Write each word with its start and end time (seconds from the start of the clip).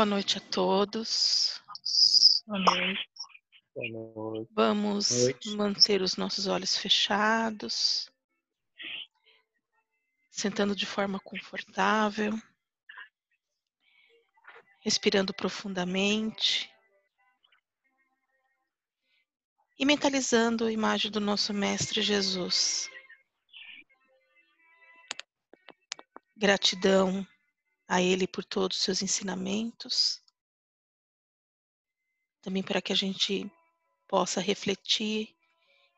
Boa 0.00 0.06
noite 0.06 0.38
a 0.38 0.40
todos. 0.40 1.62
Boa 2.46 2.58
noite. 2.58 3.10
Boa 3.74 3.88
noite. 3.90 4.50
Vamos 4.54 5.10
Noite. 5.10 5.50
manter 5.50 6.00
os 6.00 6.16
nossos 6.16 6.46
olhos 6.46 6.74
fechados, 6.74 8.10
sentando 10.30 10.74
de 10.74 10.86
forma 10.86 11.20
confortável, 11.20 12.32
respirando 14.80 15.34
profundamente 15.34 16.72
e 19.78 19.84
mentalizando 19.84 20.64
a 20.64 20.72
imagem 20.72 21.10
do 21.10 21.20
nosso 21.20 21.52
Mestre 21.52 22.00
Jesus. 22.00 22.88
Gratidão 26.34 27.28
a 27.90 28.00
Ele 28.00 28.24
por 28.24 28.44
todos 28.44 28.76
os 28.76 28.82
seus 28.84 29.02
ensinamentos, 29.02 30.22
também 32.40 32.62
para 32.62 32.80
que 32.80 32.92
a 32.92 32.96
gente 32.96 33.50
possa 34.06 34.40
refletir 34.40 35.34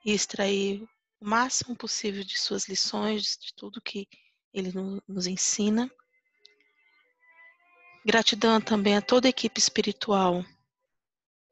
e 0.03 0.11
extrair 0.11 0.89
o 1.21 1.29
máximo 1.29 1.77
possível 1.77 2.25
de 2.25 2.39
suas 2.39 2.67
lições, 2.67 3.37
de 3.37 3.53
tudo 3.55 3.83
que 3.83 4.09
Ele 4.55 4.73
no- 4.73 5.03
nos 5.07 5.27
ensina. 5.27 5.91
Gratidão 8.07 8.59
também 8.59 8.97
a 8.97 9.03
toda 9.03 9.29
a 9.29 9.31
equipe 9.31 9.61
espiritual 9.61 10.43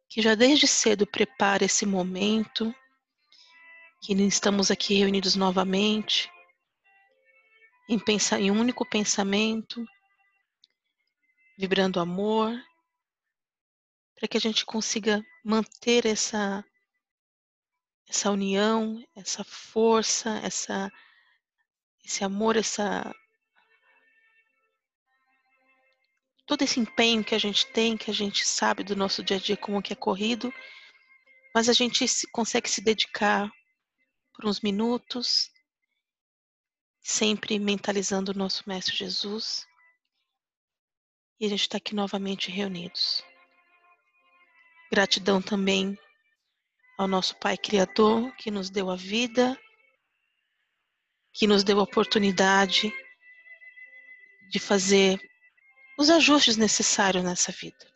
que 0.08 0.22
já 0.22 0.34
desde 0.34 0.66
cedo 0.66 1.06
prepara 1.06 1.66
esse 1.66 1.84
momento, 1.84 2.74
que 4.02 4.14
estamos 4.14 4.70
aqui 4.70 4.94
reunidos 4.94 5.36
novamente 5.36 6.30
em, 7.90 7.98
pensa, 7.98 8.40
em 8.40 8.50
um 8.50 8.58
único 8.58 8.88
pensamento, 8.88 9.84
vibrando 11.60 12.00
amor, 12.00 12.58
para 14.16 14.26
que 14.26 14.38
a 14.38 14.40
gente 14.40 14.64
consiga 14.64 15.22
manter 15.44 16.06
essa 16.06 16.64
essa 18.08 18.30
união, 18.30 19.04
essa 19.14 19.44
força, 19.44 20.30
essa 20.42 20.90
esse 22.02 22.24
amor, 22.24 22.56
essa 22.56 23.14
todo 26.46 26.62
esse 26.62 26.80
empenho 26.80 27.22
que 27.22 27.34
a 27.34 27.38
gente 27.38 27.66
tem, 27.66 27.94
que 27.96 28.10
a 28.10 28.14
gente 28.14 28.44
sabe 28.46 28.82
do 28.82 28.96
nosso 28.96 29.22
dia 29.22 29.36
a 29.36 29.40
dia 29.40 29.56
como 29.56 29.82
que 29.82 29.92
é 29.92 29.96
corrido, 29.96 30.50
mas 31.54 31.68
a 31.68 31.74
gente 31.74 32.08
se- 32.08 32.26
consegue 32.32 32.70
se 32.70 32.80
dedicar 32.80 33.50
por 34.34 34.46
uns 34.46 34.62
minutos, 34.62 35.50
sempre 37.02 37.58
mentalizando 37.58 38.32
o 38.32 38.34
nosso 38.34 38.66
Mestre 38.66 38.96
Jesus. 38.96 39.69
E 41.40 41.46
a 41.46 41.48
gente 41.48 41.62
está 41.62 41.78
aqui 41.78 41.94
novamente 41.94 42.50
reunidos. 42.50 43.24
Gratidão 44.92 45.40
também 45.40 45.98
ao 46.98 47.08
nosso 47.08 47.34
Pai 47.38 47.56
Criador, 47.56 48.30
que 48.36 48.50
nos 48.50 48.68
deu 48.68 48.90
a 48.90 48.96
vida, 48.96 49.58
que 51.32 51.46
nos 51.46 51.64
deu 51.64 51.80
a 51.80 51.84
oportunidade 51.84 52.92
de 54.50 54.58
fazer 54.58 55.18
os 55.98 56.10
ajustes 56.10 56.58
necessários 56.58 57.24
nessa 57.24 57.50
vida. 57.52 57.90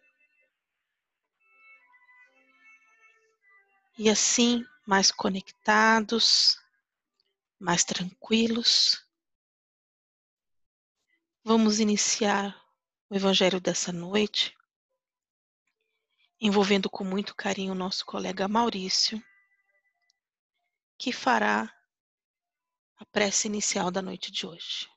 E 3.98 4.08
assim, 4.08 4.64
mais 4.86 5.10
conectados, 5.10 6.58
mais 7.60 7.84
tranquilos, 7.84 9.06
vamos 11.44 11.78
iniciar 11.78 12.63
o 13.14 13.16
Evangelho 13.16 13.60
dessa 13.60 13.92
noite, 13.92 14.58
envolvendo 16.40 16.90
com 16.90 17.04
muito 17.04 17.32
carinho 17.32 17.70
o 17.70 17.76
nosso 17.76 18.04
colega 18.04 18.48
Maurício, 18.48 19.22
que 20.98 21.12
fará 21.12 21.72
a 22.96 23.06
prece 23.06 23.46
inicial 23.46 23.92
da 23.92 24.02
noite 24.02 24.32
de 24.32 24.44
hoje. 24.44 24.88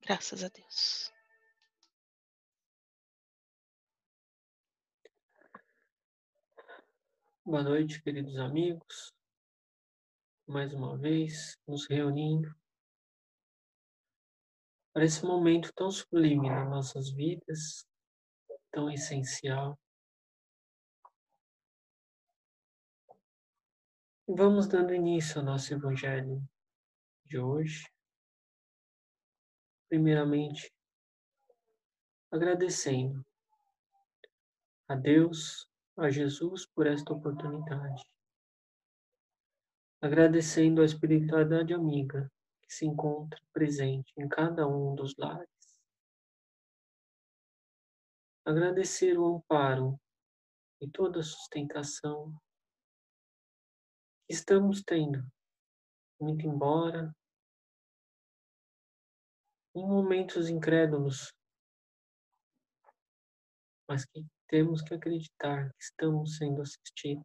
Graças 0.00 0.42
a 0.42 0.48
Deus. 0.48 1.12
Boa 7.44 7.62
noite, 7.62 8.02
queridos 8.02 8.36
amigos. 8.36 9.12
Mais 10.44 10.74
uma 10.74 10.98
vez, 10.98 11.56
nos 11.68 11.86
reunindo 11.86 12.52
para 14.92 15.04
esse 15.04 15.24
momento 15.24 15.72
tão 15.74 15.90
sublime 15.90 16.48
nas 16.48 16.68
nossas 16.68 17.10
vidas, 17.10 17.86
tão 18.70 18.90
essencial. 18.90 19.78
Vamos 24.26 24.66
dando 24.66 24.94
início 24.94 25.38
ao 25.38 25.44
nosso 25.44 25.72
Evangelho 25.72 26.42
de 27.24 27.38
hoje. 27.38 27.90
Primeiramente, 29.88 30.70
agradecendo 32.30 33.24
a 34.86 34.94
Deus, 34.94 35.66
a 35.96 36.10
Jesus 36.10 36.66
por 36.66 36.86
esta 36.86 37.12
oportunidade. 37.12 38.02
Agradecendo 40.00 40.80
a 40.80 40.84
espiritualidade 40.84 41.74
amiga 41.74 42.30
que 42.68 42.74
se 42.74 42.86
encontra 42.86 43.40
presente 43.52 44.12
em 44.18 44.28
cada 44.28 44.68
um 44.68 44.94
dos 44.94 45.16
lares. 45.16 45.48
Agradecer 48.44 49.18
o 49.18 49.36
amparo 49.36 49.98
e 50.80 50.88
toda 50.88 51.20
a 51.20 51.22
sustentação 51.22 52.30
que 54.26 54.34
estamos 54.34 54.82
tendo, 54.82 55.26
muito 56.20 56.46
embora 56.46 57.14
em 59.74 59.86
momentos 59.86 60.48
incrédulos, 60.48 61.32
mas 63.88 64.04
que 64.04 64.26
temos 64.46 64.82
que 64.82 64.94
acreditar 64.94 65.70
que 65.72 65.82
estamos 65.82 66.36
sendo 66.36 66.60
assistidos 66.62 67.24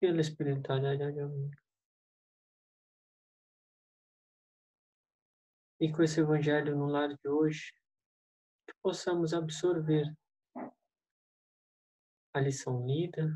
pela 0.00 0.20
espiritualidade 0.20 1.20
amiga. 1.20 1.65
E 5.78 5.92
com 5.92 6.02
esse 6.02 6.20
evangelho 6.20 6.74
no 6.74 6.86
lar 6.86 7.08
de 7.08 7.28
hoje, 7.28 7.72
que 8.66 8.74
possamos 8.82 9.34
absorver 9.34 10.10
a 12.32 12.40
lição 12.40 12.86
lida, 12.86 13.28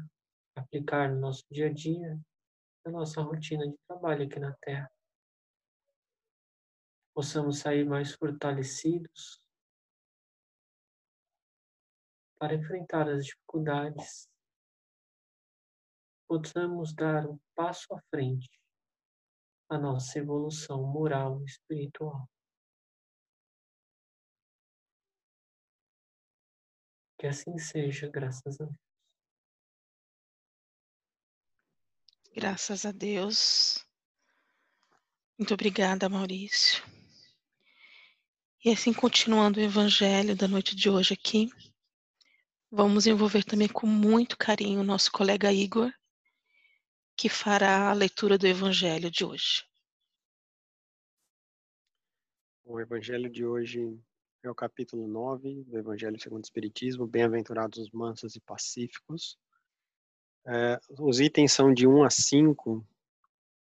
aplicar 0.57 1.11
no 1.11 1.21
nosso 1.21 1.45
dia 1.51 1.67
a 1.67 1.73
dia, 1.73 2.19
na 2.85 2.93
nossa 2.93 3.21
rotina 3.21 3.69
de 3.69 3.77
trabalho 3.87 4.27
aqui 4.27 4.39
na 4.39 4.55
Terra. 4.63 4.91
Possamos 7.15 7.59
sair 7.59 7.85
mais 7.85 8.15
fortalecidos 8.15 9.43
para 12.39 12.55
enfrentar 12.55 13.07
as 13.07 13.27
dificuldades. 13.27 14.31
Possamos 16.27 16.95
dar 16.95 17.27
um 17.27 17.39
passo 17.55 17.93
à 17.95 18.01
frente 18.09 18.60
à 19.71 19.79
nossa 19.79 20.19
evolução 20.19 20.83
moral 20.83 21.41
e 21.41 21.45
espiritual. 21.45 22.29
Que 27.17 27.29
assim 27.29 27.57
seja, 27.59 28.09
graças 28.09 28.61
a 28.61 28.65
Deus. 28.65 28.91
Graças 32.35 32.85
a 32.85 32.93
Deus. 32.93 33.85
Muito 35.39 35.55
obrigada, 35.55 36.09
Maurício. 36.09 36.83
E 38.65 38.71
assim, 38.71 38.93
continuando 38.93 39.61
o 39.61 39.63
evangelho 39.63 40.37
da 40.37 40.49
noite 40.49 40.75
de 40.75 40.91
hoje 40.91 41.15
aqui, 41.15 41.51
vamos 42.71 43.07
envolver 43.07 43.45
também 43.45 43.69
com 43.69 43.87
muito 43.87 44.37
carinho 44.37 44.81
o 44.81 44.85
nosso 44.85 45.11
colega 45.13 45.53
Igor, 45.53 45.93
que 47.21 47.29
fará 47.29 47.91
a 47.91 47.93
leitura 47.93 48.39
do 48.39 48.47
evangelho 48.47 49.11
de 49.11 49.27
hoje. 49.27 49.63
O 52.65 52.81
evangelho 52.81 53.29
de 53.29 53.45
hoje 53.45 53.95
é 54.43 54.49
o 54.49 54.55
capítulo 54.55 55.07
9 55.07 55.65
do 55.65 55.77
Evangelho 55.77 56.19
segundo 56.19 56.41
o 56.41 56.47
Espiritismo, 56.47 57.07
Bem-aventurados 57.07 57.79
os 57.79 57.91
mansos 57.91 58.37
e 58.37 58.41
pacíficos. 58.41 59.39
É, 60.47 60.81
os 60.99 61.21
itens 61.21 61.53
são 61.53 61.75
de 61.75 61.87
1 61.87 62.05
a 62.05 62.09
5, 62.09 62.83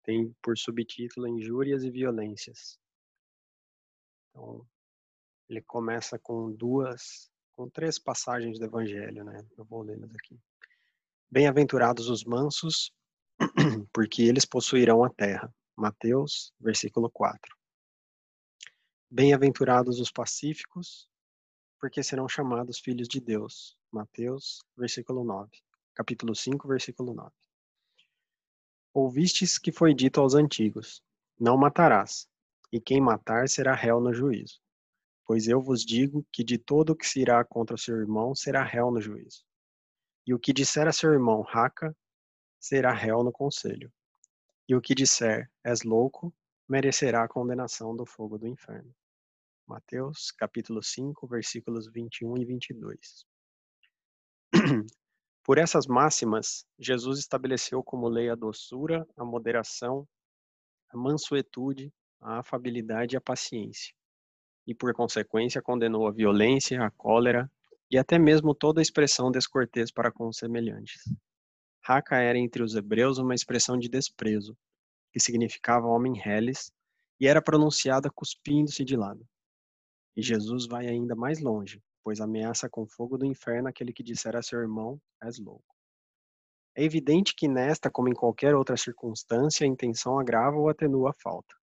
tem 0.04 0.32
por 0.44 0.56
subtítulo 0.56 1.28
Injúrias 1.28 1.84
e 1.84 1.90
Violências. 1.90 2.80
Então, 4.30 4.64
ele 5.50 5.64
começa 5.64 6.20
com 6.20 6.52
duas, 6.52 7.32
com 7.54 7.68
três 7.68 7.98
passagens 7.98 8.60
do 8.60 8.66
Evangelho, 8.66 9.24
né? 9.24 9.44
Eu 9.58 9.66
vou 9.66 9.82
lê-las 9.82 10.14
aqui. 10.14 10.40
Bem-aventurados 11.32 12.10
os 12.10 12.24
mansos, 12.24 12.94
porque 13.94 14.24
eles 14.24 14.46
possuirão 14.46 15.04
a 15.04 15.10
terra. 15.10 15.54
Mateus, 15.76 16.54
versículo 16.60 17.10
4. 17.10 17.56
Bem-aventurados 19.10 20.00
os 20.00 20.12
pacíficos, 20.12 21.10
porque 21.80 22.04
serão 22.04 22.28
chamados 22.28 22.80
filhos 22.80 23.08
de 23.08 23.20
Deus. 23.22 23.78
Mateus, 23.92 24.62
versículo 24.78 25.24
9. 25.24 25.50
Capítulo 25.96 26.36
5, 26.36 26.68
versículo 26.68 27.14
9. 27.14 27.32
Ouvistes 28.94 29.58
que 29.58 29.72
foi 29.72 29.94
dito 29.94 30.20
aos 30.20 30.34
antigos: 30.36 31.02
Não 31.40 31.58
matarás, 31.58 32.28
e 32.72 32.80
quem 32.80 33.00
matar 33.00 33.48
será 33.48 33.74
réu 33.74 34.00
no 34.02 34.14
juízo. 34.14 34.60
Pois 35.26 35.48
eu 35.48 35.62
vos 35.62 35.86
digo 35.86 36.26
que 36.32 36.44
de 36.44 36.58
todo 36.58 36.92
o 36.92 36.96
que 36.96 37.08
se 37.08 37.22
irá 37.22 37.44
contra 37.46 37.76
o 37.76 37.80
seu 37.80 37.96
irmão 37.96 38.36
será 38.36 38.64
réu 38.64 38.92
no 38.92 39.00
juízo. 39.00 39.44
E 40.26 40.34
o 40.34 40.40
que 40.40 40.52
disser 40.52 40.88
a 40.88 40.92
seu 40.92 41.14
irmão 41.14 41.42
raca, 41.42 41.96
será 42.60 42.92
réu 42.94 43.24
no 43.24 43.32
conselho. 43.32 43.92
E 44.68 44.76
o 44.76 44.82
que 44.82 44.94
disser 44.94 45.50
és 45.64 45.84
louco, 45.84 46.34
merecerá 46.68 47.24
a 47.24 47.28
condenação 47.28 47.96
do 47.96 48.06
fogo 48.06 48.38
do 48.38 48.48
inferno. 48.48 48.94
Mateus, 49.66 50.32
capítulo 50.32 50.84
5, 50.84 51.28
versículos 51.28 51.92
21 51.92 52.38
e 52.38 52.46
22. 52.46 53.26
Por 55.44 55.58
essas 55.58 55.88
máximas, 55.88 56.66
Jesus 56.78 57.20
estabeleceu 57.20 57.84
como 57.84 58.08
lei 58.08 58.30
a 58.30 58.36
doçura, 58.36 59.08
a 59.18 59.26
moderação, 59.26 60.08
a 60.90 60.98
mansuetude, 60.98 61.92
a 62.20 62.40
afabilidade 62.40 63.16
e 63.16 63.18
a 63.18 63.22
paciência. 63.22 63.96
E 64.68 64.76
por 64.76 64.94
consequência 64.94 65.62
condenou 65.62 66.08
a 66.08 66.12
violência, 66.12 66.84
a 66.84 66.92
cólera 66.92 67.52
e 67.90 67.98
até 67.98 68.20
mesmo 68.20 68.54
toda 68.54 68.82
expressão 68.82 69.32
descortês 69.32 69.92
para 69.92 70.12
com 70.12 70.28
os 70.28 70.38
semelhantes. 70.38 71.02
Raca 71.90 72.18
era 72.18 72.38
entre 72.38 72.62
os 72.62 72.76
hebreus 72.76 73.18
uma 73.18 73.34
expressão 73.34 73.76
de 73.76 73.90
desprezo, 73.90 74.56
que 75.12 75.20
significava 75.20 75.88
homem 75.88 76.14
reles, 76.14 76.72
e 77.20 77.26
era 77.26 77.42
pronunciada 77.42 78.12
cuspindo-se 78.12 78.86
de 78.86 78.96
lado. 78.96 79.28
E 80.16 80.22
Jesus 80.22 80.68
vai 80.68 80.86
ainda 80.88 81.16
mais 81.16 81.40
longe, 81.40 81.82
pois 82.04 82.22
ameaça 82.22 82.70
com 82.70 82.86
fogo 82.86 83.18
do 83.18 83.26
inferno 83.26 83.70
aquele 83.70 83.92
que 83.92 84.04
disser 84.04 84.36
a 84.36 84.44
seu 84.44 84.60
irmão, 84.60 85.02
és 85.20 85.40
louco. 85.40 85.76
É 86.78 86.84
evidente 86.84 87.34
que 87.36 87.48
nesta, 87.48 87.90
como 87.90 88.08
em 88.08 88.14
qualquer 88.14 88.54
outra 88.54 88.78
circunstância, 88.78 89.66
a 89.66 89.68
intenção 89.68 90.20
agrava 90.20 90.58
ou 90.58 90.70
atenua 90.70 91.10
a 91.10 91.14
falta. 91.24 91.56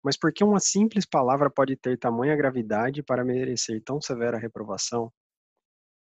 Mas 0.00 0.16
por 0.16 0.32
que 0.32 0.44
uma 0.44 0.60
simples 0.60 1.04
palavra 1.04 1.50
pode 1.50 1.74
ter 1.76 1.98
tamanha 1.98 2.36
gravidade 2.36 3.02
para 3.02 3.24
merecer 3.24 3.82
tão 3.82 4.00
severa 4.00 4.38
reprovação? 4.38 5.12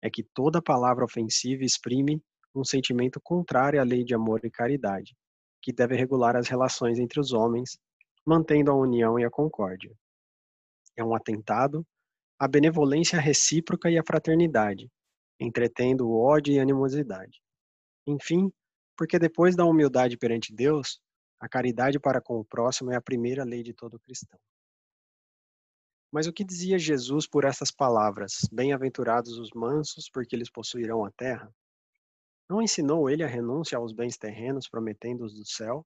É 0.02 0.10
que 0.10 0.24
toda 0.24 0.60
palavra 0.60 1.04
ofensiva 1.04 1.62
exprime 1.62 2.20
um 2.58 2.64
sentimento 2.64 3.20
contrário 3.20 3.80
à 3.80 3.84
lei 3.84 4.04
de 4.04 4.14
amor 4.14 4.44
e 4.44 4.50
caridade, 4.50 5.16
que 5.62 5.72
deve 5.72 5.96
regular 5.96 6.36
as 6.36 6.48
relações 6.48 6.98
entre 6.98 7.20
os 7.20 7.32
homens, 7.32 7.78
mantendo 8.24 8.70
a 8.70 8.74
união 8.74 9.18
e 9.18 9.24
a 9.24 9.30
concórdia. 9.30 9.94
É 10.96 11.04
um 11.04 11.14
atentado 11.14 11.86
à 12.38 12.48
benevolência 12.48 13.20
recíproca 13.20 13.90
e 13.90 13.98
à 13.98 14.02
fraternidade, 14.02 14.90
entretendo 15.38 16.08
o 16.08 16.18
ódio 16.18 16.54
e 16.54 16.58
animosidade. 16.58 17.40
Enfim, 18.06 18.50
porque 18.96 19.18
depois 19.18 19.54
da 19.54 19.64
humildade 19.64 20.16
perante 20.16 20.54
Deus, 20.54 21.00
a 21.38 21.48
caridade 21.48 21.98
para 21.98 22.20
com 22.20 22.38
o 22.40 22.44
próximo 22.44 22.90
é 22.90 22.96
a 22.96 23.00
primeira 23.00 23.44
lei 23.44 23.62
de 23.62 23.74
todo 23.74 24.00
cristão. 24.00 24.38
Mas 26.10 26.26
o 26.26 26.32
que 26.32 26.44
dizia 26.44 26.78
Jesus 26.78 27.26
por 27.26 27.44
essas 27.44 27.70
palavras? 27.70 28.48
Bem-aventurados 28.50 29.36
os 29.38 29.50
mansos, 29.54 30.08
porque 30.08 30.34
eles 30.34 30.50
possuirão 30.50 31.04
a 31.04 31.10
terra? 31.10 31.52
Não 32.48 32.62
ensinou 32.62 33.10
ele 33.10 33.24
a 33.24 33.26
renúncia 33.26 33.76
aos 33.76 33.92
bens 33.92 34.16
terrenos, 34.16 34.68
prometendo-os 34.68 35.34
do 35.34 35.44
céu? 35.44 35.84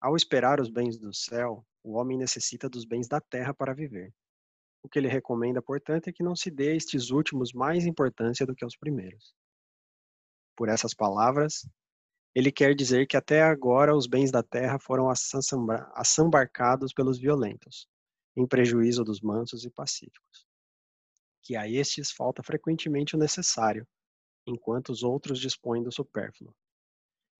Ao 0.00 0.16
esperar 0.16 0.60
os 0.60 0.70
bens 0.70 0.98
do 0.98 1.12
céu, 1.12 1.64
o 1.82 1.92
homem 1.92 2.16
necessita 2.16 2.68
dos 2.68 2.84
bens 2.84 3.06
da 3.06 3.20
terra 3.20 3.52
para 3.52 3.74
viver. 3.74 4.14
O 4.82 4.88
que 4.88 4.98
ele 4.98 5.08
recomenda, 5.08 5.60
portanto, 5.60 6.08
é 6.08 6.12
que 6.12 6.22
não 6.22 6.34
se 6.36 6.50
dê 6.50 6.70
a 6.70 6.74
estes 6.74 7.10
últimos 7.10 7.52
mais 7.52 7.84
importância 7.84 8.46
do 8.46 8.54
que 8.54 8.64
aos 8.64 8.76
primeiros. 8.76 9.34
Por 10.56 10.68
essas 10.68 10.94
palavras, 10.94 11.68
ele 12.34 12.52
quer 12.52 12.74
dizer 12.74 13.06
que 13.06 13.16
até 13.16 13.42
agora 13.42 13.96
os 13.96 14.06
bens 14.06 14.30
da 14.30 14.42
terra 14.42 14.78
foram 14.78 15.08
assambarcados 15.94 16.92
pelos 16.92 17.18
violentos, 17.18 17.88
em 18.36 18.46
prejuízo 18.46 19.04
dos 19.04 19.20
mansos 19.20 19.64
e 19.64 19.70
pacíficos. 19.70 20.46
Que 21.42 21.56
a 21.56 21.68
estes 21.68 22.10
falta 22.10 22.42
frequentemente 22.42 23.16
o 23.16 23.18
necessário, 23.18 23.86
enquanto 24.46 24.90
os 24.90 25.02
outros 25.02 25.40
dispõem 25.40 25.82
do 25.82 25.90
supérfluo. 25.90 26.54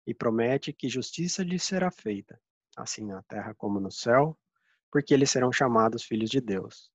E 0.05 0.13
promete 0.13 0.73
que 0.73 0.89
justiça 0.89 1.43
lhes 1.43 1.63
será 1.63 1.89
feita, 1.89 2.39
assim 2.75 3.05
na 3.05 3.23
terra 3.23 3.53
como 3.55 3.79
no 3.79 3.91
céu, 3.91 4.37
porque 4.91 5.13
eles 5.13 5.31
serão 5.31 5.51
chamados 5.51 6.03
filhos 6.03 6.29
de 6.29 6.41
Deus. 6.41 6.91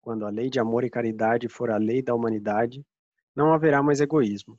Quando 0.00 0.26
a 0.26 0.30
lei 0.30 0.50
de 0.50 0.58
amor 0.58 0.84
e 0.84 0.90
caridade 0.90 1.48
for 1.48 1.70
a 1.70 1.76
lei 1.76 2.02
da 2.02 2.14
humanidade, 2.14 2.84
não 3.34 3.52
haverá 3.52 3.82
mais 3.82 4.00
egoísmo. 4.00 4.58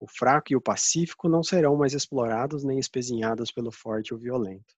O 0.00 0.06
fraco 0.06 0.52
e 0.52 0.56
o 0.56 0.60
pacífico 0.60 1.28
não 1.28 1.42
serão 1.42 1.76
mais 1.76 1.94
explorados 1.94 2.64
nem 2.64 2.78
espezinhados 2.78 3.52
pelo 3.52 3.70
forte 3.70 4.08
e 4.08 4.14
o 4.14 4.18
violento. 4.18 4.74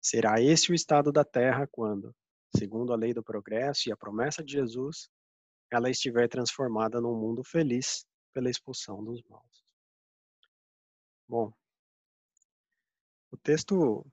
Será 0.00 0.40
esse 0.40 0.70
o 0.70 0.74
estado 0.74 1.10
da 1.10 1.24
terra 1.24 1.66
quando, 1.66 2.14
segundo 2.56 2.92
a 2.92 2.96
lei 2.96 3.12
do 3.12 3.22
progresso 3.22 3.88
e 3.88 3.92
a 3.92 3.96
promessa 3.96 4.44
de 4.44 4.52
Jesus, 4.52 5.08
ela 5.70 5.90
estiver 5.90 6.28
transformada 6.28 7.00
num 7.00 7.14
mundo 7.14 7.42
feliz 7.42 8.06
pela 8.36 8.50
expulsão 8.50 9.02
dos 9.02 9.22
maus. 9.30 9.64
Bom, 11.26 11.50
o 13.30 13.36
texto 13.38 14.04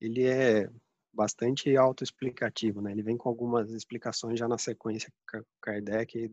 ele 0.00 0.28
é 0.28 0.70
bastante 1.12 1.76
autoexplicativo, 1.76 2.80
né? 2.80 2.92
Ele 2.92 3.02
vem 3.02 3.16
com 3.16 3.28
algumas 3.28 3.72
explicações 3.72 4.38
já 4.38 4.46
na 4.46 4.58
sequência 4.58 5.12
Kardec 5.60 6.32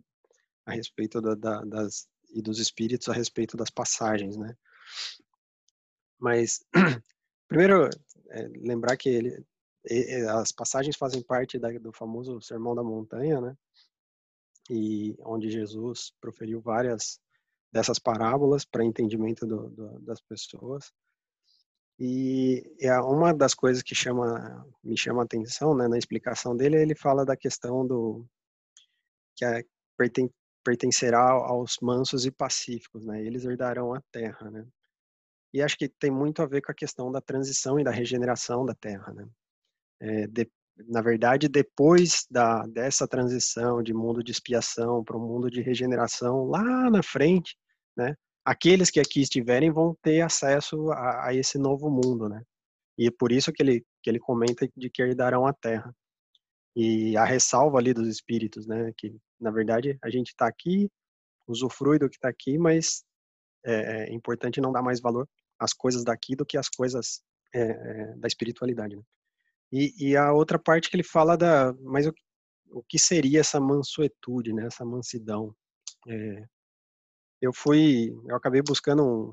a 0.68 0.72
respeito 0.72 1.20
da, 1.20 1.34
da, 1.34 1.66
das 1.66 2.08
e 2.30 2.44
dos 2.44 2.60
espíritos 2.60 3.10
a 3.10 3.14
respeito 3.14 3.58
das 3.58 3.72
passagens, 3.72 4.38
né? 4.38 4.56
Mas 6.20 6.64
primeiro 7.50 7.90
é, 8.30 8.48
lembrar 8.50 8.96
que 8.98 9.10
ele, 9.10 9.44
as 10.30 10.52
passagens 10.52 10.96
fazem 10.96 11.24
parte 11.24 11.58
da, 11.58 11.72
do 11.80 11.92
famoso 11.92 12.40
Sermão 12.40 12.76
da 12.76 12.84
Montanha, 12.84 13.42
né? 13.42 13.58
E 14.70 15.16
onde 15.22 15.50
Jesus 15.50 16.14
proferiu 16.22 16.62
várias 16.62 17.20
dessas 17.72 18.00
parábolas 18.00 18.66
para 18.66 18.86
entendimento 18.86 19.46
do, 19.46 19.70
do, 19.70 20.00
das 20.00 20.22
pessoas. 20.22 20.92
E 22.00 22.64
é 22.80 22.98
uma 23.02 23.34
das 23.34 23.54
coisas 23.54 23.84
que 23.84 23.94
chama, 23.94 24.66
me 24.84 24.98
chama 24.98 25.22
a 25.22 25.26
atenção 25.26 25.76
né, 25.76 25.88
na 25.88 25.98
explicação 25.98 26.56
dele, 26.56 26.78
ele 26.78 26.96
fala 26.96 27.26
da 27.26 27.36
questão 27.36 27.86
do 27.86 28.26
que 29.36 29.44
é, 29.44 29.64
perten, 29.98 30.30
pertencerá 30.64 31.30
aos 31.30 31.78
mansos 31.82 32.26
e 32.26 32.32
pacíficos, 32.32 33.06
né? 33.06 33.22
Eles 33.22 33.44
herdarão 33.46 33.94
a 33.94 34.02
terra, 34.12 34.50
né? 34.50 34.66
E 35.54 35.62
acho 35.62 35.78
que 35.78 35.90
tem 35.90 36.12
muito 36.12 36.42
a 36.42 36.46
ver 36.46 36.62
com 36.62 36.72
a 36.72 36.76
questão 36.76 37.12
da 37.12 37.22
transição 37.22 37.80
e 37.80 37.84
da 37.84 37.92
regeneração 37.92 38.66
da 38.66 38.76
terra, 38.76 39.14
né? 39.14 39.28
É, 40.00 40.28
de, 40.28 40.50
na 40.88 41.02
verdade, 41.02 41.48
depois 41.48 42.26
da, 42.30 42.66
dessa 42.68 43.08
transição 43.08 43.84
de 43.84 43.94
mundo 43.94 44.24
de 44.24 44.32
expiação 44.32 45.04
para 45.04 45.18
um 45.18 45.28
mundo 45.28 45.50
de 45.50 45.62
regeneração, 45.62 46.46
lá 46.46 46.90
na 46.90 47.04
frente, 47.04 47.58
né, 47.96 48.16
aqueles 48.46 48.90
que 48.90 49.00
aqui 49.00 49.22
estiverem 49.22 49.72
vão 49.72 49.96
ter 50.02 50.22
acesso 50.22 50.92
a, 50.92 51.28
a, 51.28 51.34
esse 51.36 51.58
novo 51.58 51.90
mundo, 51.90 52.30
né? 52.30 52.42
E 52.98 53.08
é 53.08 53.12
por 53.12 53.32
isso 53.32 53.52
que 53.52 53.64
ele, 53.64 53.86
que 54.04 54.10
ele 54.10 54.20
comenta 54.20 54.68
de 54.76 54.90
que 54.90 55.02
herdarão 55.02 55.46
a 55.46 55.54
terra. 55.54 55.94
E 56.76 57.16
a 57.18 57.24
ressalva 57.26 57.78
ali 57.78 57.94
dos 57.94 58.08
espíritos, 58.08 58.68
né, 58.68 58.92
que 58.98 59.16
na 59.40 59.52
verdade 59.52 59.98
a 60.04 60.10
gente 60.10 60.30
está 60.30 60.48
aqui, 60.48 60.90
usufrui 61.48 61.98
do 62.00 62.10
que 62.10 62.16
está 62.16 62.30
aqui, 62.30 62.58
mas 62.58 63.04
é, 63.66 64.10
é, 64.10 64.14
importante 64.14 64.62
não 64.62 64.72
dar 64.72 64.82
mais 64.82 65.02
valor 65.02 65.28
às 65.58 65.74
coisas 65.74 66.04
daqui 66.04 66.36
do 66.36 66.46
que 66.46 66.58
às 66.58 66.70
coisas 66.70 67.22
é, 67.54 67.62
é 67.62 68.16
da 68.18 68.28
espiritualidade. 68.28 68.96
Né? 68.96 69.04
E, 69.72 69.94
e, 70.00 70.18
a 70.18 70.34
outra 70.34 70.58
parte 70.58 70.90
que 70.90 70.96
ele 70.96 71.04
fala 71.04 71.38
da, 71.38 71.74
mas 71.82 72.08
o, 72.08 72.14
o 72.72 72.84
que 72.84 72.98
seria 72.98 73.40
essa 73.40 73.60
mansuetude, 73.60 74.54
né? 74.54 74.66
Essa 74.66 74.84
mansidão. 74.84 75.56
É, 76.08 76.46
eu 77.42 77.54
fui, 77.54 78.10
eu 78.28 78.36
acabei 78.36 78.62
buscando 78.62 79.32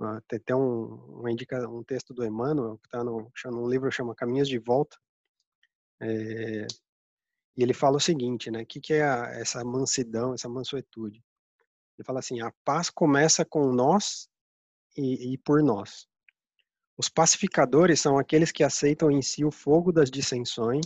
um, 0.00 0.04
até 0.32 0.54
um, 0.54 0.94
uma 1.20 1.30
indica, 1.30 1.68
um 1.68 1.82
texto 1.82 2.14
do 2.14 2.24
Emmanuel 2.24 2.78
que 2.78 2.86
está 2.86 3.02
no, 3.02 3.30
no 3.46 3.68
livro 3.68 3.90
chama 3.90 4.14
Caminhos 4.14 4.48
de 4.48 4.58
Volta. 4.58 4.96
É, 6.00 6.66
e 7.56 7.62
ele 7.62 7.74
fala 7.74 7.96
o 7.96 8.00
seguinte, 8.00 8.50
né? 8.50 8.62
O 8.62 8.66
que, 8.66 8.80
que 8.80 8.94
é 8.94 9.02
a, 9.02 9.24
essa 9.32 9.64
mansidão, 9.64 10.34
essa 10.34 10.48
mansuetude? 10.48 11.22
Ele 11.98 12.06
fala 12.06 12.20
assim: 12.20 12.40
a 12.40 12.52
paz 12.64 12.90
começa 12.90 13.44
com 13.44 13.72
nós 13.72 14.28
e, 14.96 15.32
e 15.32 15.38
por 15.38 15.62
nós. 15.62 16.06
Os 16.98 17.08
pacificadores 17.08 18.00
são 18.00 18.18
aqueles 18.18 18.50
que 18.50 18.64
aceitam 18.64 19.08
em 19.08 19.22
si 19.22 19.44
o 19.44 19.52
fogo 19.52 19.92
das 19.92 20.10
dissensões, 20.10 20.84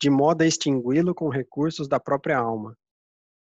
de 0.00 0.08
modo 0.08 0.40
a 0.40 0.46
extingui-lo 0.46 1.14
com 1.14 1.28
recursos 1.28 1.86
da 1.86 2.00
própria 2.00 2.38
alma, 2.38 2.74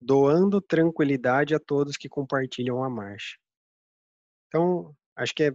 doando 0.00 0.60
tranquilidade 0.60 1.54
a 1.54 1.60
todos 1.60 1.96
que 1.96 2.08
compartilham 2.08 2.82
a 2.82 2.90
marcha. 2.90 3.38
Então, 4.48 4.92
acho 5.14 5.32
que 5.32 5.44
é, 5.44 5.52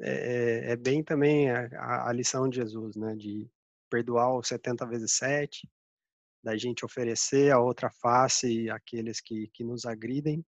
é, 0.00 0.72
é 0.72 0.76
bem 0.76 1.02
também 1.02 1.50
a, 1.50 2.08
a, 2.08 2.12
lição 2.12 2.46
de 2.46 2.56
Jesus, 2.56 2.94
né, 2.94 3.16
de 3.16 3.50
perdoar 3.88 4.36
os 4.36 4.46
70 4.46 4.86
vezes 4.86 5.12
7, 5.12 5.66
da 6.44 6.54
gente 6.54 6.84
oferecer 6.84 7.50
a 7.50 7.58
outra 7.58 7.90
face 7.90 8.68
àqueles 8.68 9.22
que, 9.22 9.48
que 9.48 9.64
nos 9.64 9.86
agridem. 9.86 10.44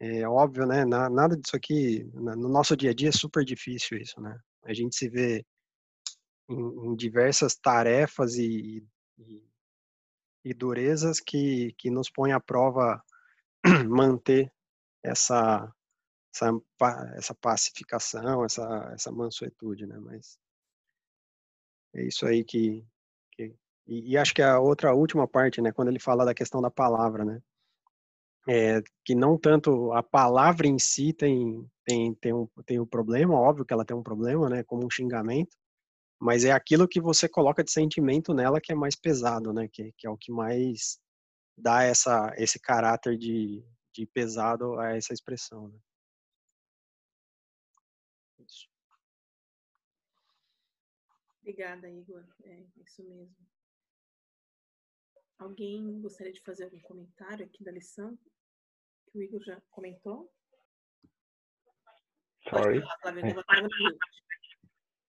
É 0.00 0.28
óbvio, 0.28 0.66
né? 0.66 0.84
Nada 0.84 1.36
disso 1.36 1.56
aqui, 1.56 2.04
no 2.14 2.48
nosso 2.48 2.76
dia 2.76 2.90
a 2.90 2.94
dia 2.94 3.08
é 3.08 3.12
super 3.12 3.44
difícil 3.44 3.98
isso, 3.98 4.20
né? 4.20 4.38
A 4.64 4.74
gente 4.74 4.96
se 4.96 5.08
vê 5.08 5.44
em, 6.48 6.88
em 6.88 6.96
diversas 6.96 7.54
tarefas 7.54 8.34
e, 8.34 8.86
e, 9.18 9.48
e, 10.44 10.54
durezas 10.54 11.20
que, 11.20 11.72
que 11.78 11.90
nos 11.90 12.10
põem 12.10 12.32
à 12.32 12.40
prova 12.40 13.02
manter 13.88 14.52
essa, 15.02 15.72
essa, 16.34 16.50
essa 17.16 17.34
pacificação, 17.34 18.44
essa, 18.44 18.90
essa 18.94 19.12
mansuetude, 19.12 19.86
né? 19.86 19.98
Mas 20.00 20.38
é 21.94 22.04
isso 22.04 22.26
aí 22.26 22.44
que, 22.44 22.84
que 23.32 23.54
e, 23.86 24.12
e, 24.12 24.18
acho 24.18 24.34
que 24.34 24.42
a 24.42 24.58
outra 24.58 24.94
última 24.94 25.28
parte, 25.28 25.60
né, 25.60 25.70
quando 25.72 25.88
ele 25.88 26.00
fala 26.00 26.24
da 26.24 26.34
questão 26.34 26.60
da 26.60 26.70
palavra, 26.70 27.24
né, 27.24 27.42
é, 28.48 28.82
que 29.04 29.14
não 29.14 29.38
tanto 29.38 29.92
a 29.92 30.02
palavra 30.02 30.66
em 30.66 30.78
si 30.78 31.12
tem 31.12 31.68
tem 31.84 32.14
tem 32.14 32.32
um 32.32 32.46
tem 32.66 32.80
um 32.80 32.86
problema, 32.86 33.34
óbvio 33.34 33.64
que 33.64 33.72
ela 33.72 33.84
tem 33.84 33.96
um 33.96 34.02
problema, 34.02 34.48
né, 34.48 34.62
como 34.64 34.84
um 34.86 34.90
xingamento, 34.90 35.56
mas 36.20 36.44
é 36.44 36.52
aquilo 36.52 36.88
que 36.88 37.00
você 37.00 37.28
coloca 37.28 37.64
de 37.64 37.72
sentimento 37.72 38.34
nela 38.34 38.60
que 38.60 38.72
é 38.72 38.74
mais 38.74 38.96
pesado, 38.96 39.52
né, 39.52 39.68
que, 39.72 39.92
que 39.98 40.06
é 40.06 40.10
o 40.10 40.16
que 40.16 40.32
mais 40.32 40.98
dá 41.56 41.82
essa 41.84 42.34
esse 42.36 42.58
caráter 42.60 43.16
de, 43.18 43.64
de 43.94 44.06
pesado 44.06 44.78
a 44.78 44.96
essa 44.96 45.12
expressão, 45.14 45.68
né? 45.68 45.78
Isso. 48.40 48.68
Obrigada, 51.40 51.88
Igor. 51.88 52.24
É 52.44 52.64
isso 52.76 53.02
mesmo. 53.04 53.36
Alguém 55.38 56.00
gostaria 56.00 56.32
de 56.32 56.40
fazer 56.40 56.64
algum 56.64 56.80
comentário 56.80 57.44
aqui 57.44 57.62
da 57.62 57.70
lição? 57.70 58.18
Que 59.14 59.18
o 59.20 59.22
Igor 59.22 59.40
já 59.44 59.60
comentou? 59.70 60.28
Sorry. 62.50 62.82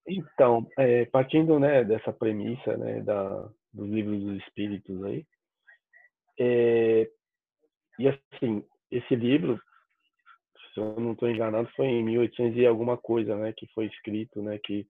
Então, 0.07 0.69
é, 0.77 1.05
partindo 1.05 1.59
né, 1.59 1.83
dessa 1.83 2.13
premissa 2.13 2.77
né, 2.77 3.01
da, 3.01 3.50
dos 3.74 3.89
livros 3.89 4.21
dos 4.21 4.38
espíritos 4.43 5.03
aí, 5.03 5.25
é, 6.39 7.09
e 7.97 8.07
assim, 8.07 8.63
esse 8.91 9.15
livro, 9.15 9.59
se 10.71 10.79
eu 10.79 11.00
não 11.00 11.13
estou 11.13 11.27
enganado, 11.27 11.67
foi 11.75 11.88
em 11.88 12.03
1800 12.03 12.59
e 12.59 12.65
alguma 12.67 13.00
coisa, 13.00 13.35
né, 13.35 13.53
que 13.57 13.65
foi 13.74 13.88
escrito, 13.88 14.39
né, 14.43 14.59
que 14.63 14.88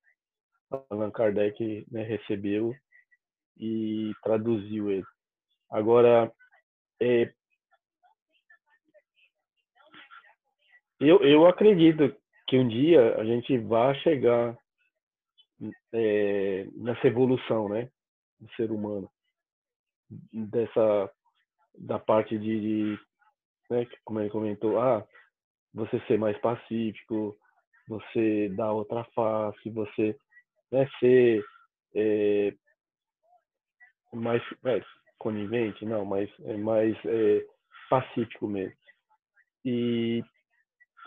Allan 0.90 1.12
Kardec 1.12 1.86
né, 1.90 2.04
recebeu 2.04 2.76
e 3.58 4.12
traduziu 4.22 4.92
ele. 4.92 5.06
Agora, 5.72 6.30
é, 7.02 7.34
eu, 11.08 11.20
eu 11.24 11.48
acredito 11.48 12.16
que 12.48 12.58
um 12.58 12.68
dia 12.68 13.16
a 13.18 13.26
gente 13.26 13.58
vai 13.58 13.96
chegar 13.96 14.58
é, 15.94 16.68
nessa 16.76 17.08
evolução, 17.08 17.70
né, 17.70 17.90
do 18.40 18.50
ser 18.56 18.72
humano, 18.72 19.10
dessa 20.32 21.12
da 21.78 22.00
parte 22.00 22.38
de, 22.38 22.62
de 22.62 23.00
né, 23.70 23.86
como 24.06 24.22
ele 24.22 24.30
comentou, 24.30 24.80
ah, 24.80 25.06
você 25.74 26.00
ser 26.08 26.18
mais 26.18 26.38
pacífico, 26.40 27.38
você 27.88 28.50
dar 28.50 28.72
outra 28.72 29.04
face, 29.16 29.70
você 29.70 30.18
né, 30.72 30.88
ser 31.00 31.44
é, 31.94 32.54
mais 34.14 34.42
é, 34.66 34.82
conivente, 35.18 35.86
não, 35.86 36.06
mas 36.06 36.30
é 36.46 36.56
mais 36.56 36.96
é, 37.06 37.46
pacífico 37.90 38.48
mesmo. 38.48 38.76
E 39.66 40.24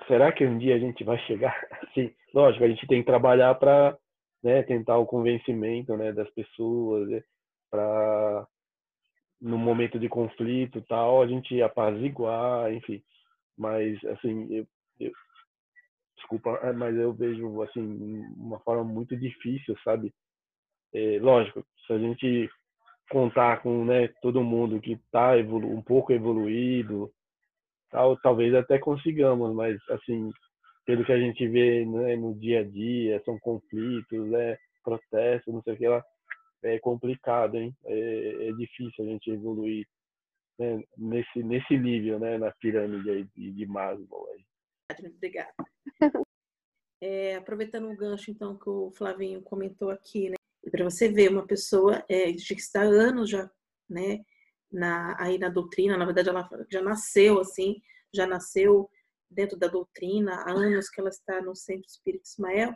será 0.06 0.32
que 0.32 0.46
um 0.46 0.58
dia 0.58 0.76
a 0.76 0.78
gente 0.78 1.02
vai 1.04 1.18
chegar 1.20 1.54
assim? 1.82 2.12
Lógico, 2.32 2.64
a 2.64 2.68
gente 2.68 2.86
tem 2.86 3.00
que 3.00 3.06
trabalhar 3.06 3.54
para 3.54 3.96
né, 4.42 4.62
tentar 4.62 4.96
o 4.98 5.06
convencimento 5.06 5.96
né, 5.96 6.12
das 6.12 6.30
pessoas, 6.30 7.08
né, 7.08 7.22
para 7.70 8.46
no 9.40 9.56
momento 9.56 9.98
de 9.98 10.08
conflito 10.08 10.82
tal, 10.88 11.22
a 11.22 11.26
gente 11.26 11.62
apaziguar, 11.62 12.72
enfim. 12.72 13.00
Mas, 13.56 14.02
assim, 14.04 14.52
eu, 14.52 14.66
eu, 14.98 15.12
desculpa, 16.16 16.58
é, 16.62 16.72
mas 16.72 16.96
eu 16.96 17.12
vejo, 17.12 17.62
assim, 17.62 18.24
uma 18.36 18.58
forma 18.60 18.84
muito 18.84 19.16
difícil, 19.16 19.76
sabe? 19.84 20.12
É, 20.92 21.18
lógico, 21.20 21.64
se 21.86 21.92
a 21.92 21.98
gente 21.98 22.50
contar 23.10 23.62
com 23.62 23.84
né, 23.84 24.08
todo 24.20 24.42
mundo 24.42 24.80
que 24.80 24.92
está 24.92 25.32
um 25.36 25.82
pouco 25.82 26.12
evoluído, 26.12 27.10
tal, 27.90 28.16
talvez 28.18 28.54
até 28.54 28.78
consigamos, 28.78 29.54
mas 29.54 29.78
assim, 29.90 30.30
pelo 30.84 31.04
que 31.04 31.12
a 31.12 31.18
gente 31.18 31.46
vê 31.48 31.84
né, 31.84 32.16
no 32.16 32.34
dia 32.34 32.60
a 32.60 32.64
dia, 32.64 33.22
são 33.24 33.38
conflitos, 33.38 34.26
né, 34.28 34.56
protestos, 34.82 35.52
não 35.52 35.62
sei 35.62 35.74
o 35.74 35.76
que 35.76 35.88
lá, 35.88 36.04
é 36.62 36.78
complicado, 36.78 37.56
hein? 37.56 37.74
É, 37.84 38.48
é 38.48 38.52
difícil 38.52 39.04
a 39.04 39.08
gente 39.08 39.30
evoluir 39.30 39.86
né, 40.58 40.82
nesse, 40.96 41.42
nesse 41.42 41.76
nível, 41.76 42.18
né, 42.18 42.38
na 42.38 42.50
pirâmide 42.52 43.10
aí 43.10 43.24
de, 43.36 43.52
de 43.52 43.66
Maslow. 43.66 44.26
Aí. 44.32 45.06
Obrigada. 45.14 45.52
É, 47.00 47.36
aproveitando 47.36 47.88
o 47.88 47.96
gancho, 47.96 48.28
então, 48.28 48.58
que 48.58 48.68
o 48.68 48.90
Flavinho 48.90 49.40
comentou 49.40 49.88
aqui, 49.88 50.30
né? 50.30 50.34
Para 50.68 50.82
você 50.82 51.08
ver, 51.08 51.30
uma 51.30 51.46
pessoa 51.46 52.04
é, 52.08 52.32
que 52.32 52.54
está 52.54 52.82
há 52.82 52.86
anos 52.86 53.30
já, 53.30 53.48
né, 53.88 54.24
na, 54.70 55.16
aí 55.20 55.38
na 55.38 55.48
doutrina, 55.48 55.96
na 55.96 56.04
verdade 56.04 56.28
ela 56.28 56.48
já 56.70 56.82
nasceu 56.82 57.40
assim, 57.40 57.80
já 58.12 58.26
nasceu 58.26 58.90
dentro 59.30 59.58
da 59.58 59.66
doutrina, 59.66 60.34
há 60.34 60.50
anos 60.52 60.88
que 60.88 61.00
ela 61.00 61.10
está 61.10 61.40
no 61.42 61.54
Centro 61.54 61.86
Espírito 61.86 62.26
Ismael, 62.26 62.74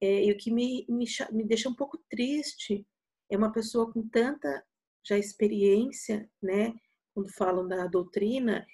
é, 0.00 0.24
e 0.24 0.32
o 0.32 0.36
que 0.36 0.50
me, 0.50 0.84
me, 0.88 1.06
me 1.32 1.44
deixa 1.44 1.68
um 1.68 1.74
pouco 1.74 1.98
triste 2.08 2.86
é 3.30 3.36
uma 3.36 3.52
pessoa 3.52 3.90
com 3.92 4.06
tanta 4.08 4.64
já 5.04 5.16
experiência, 5.16 6.28
né, 6.42 6.74
quando 7.14 7.32
falam 7.32 7.66
da 7.66 7.86
doutrina, 7.86 8.66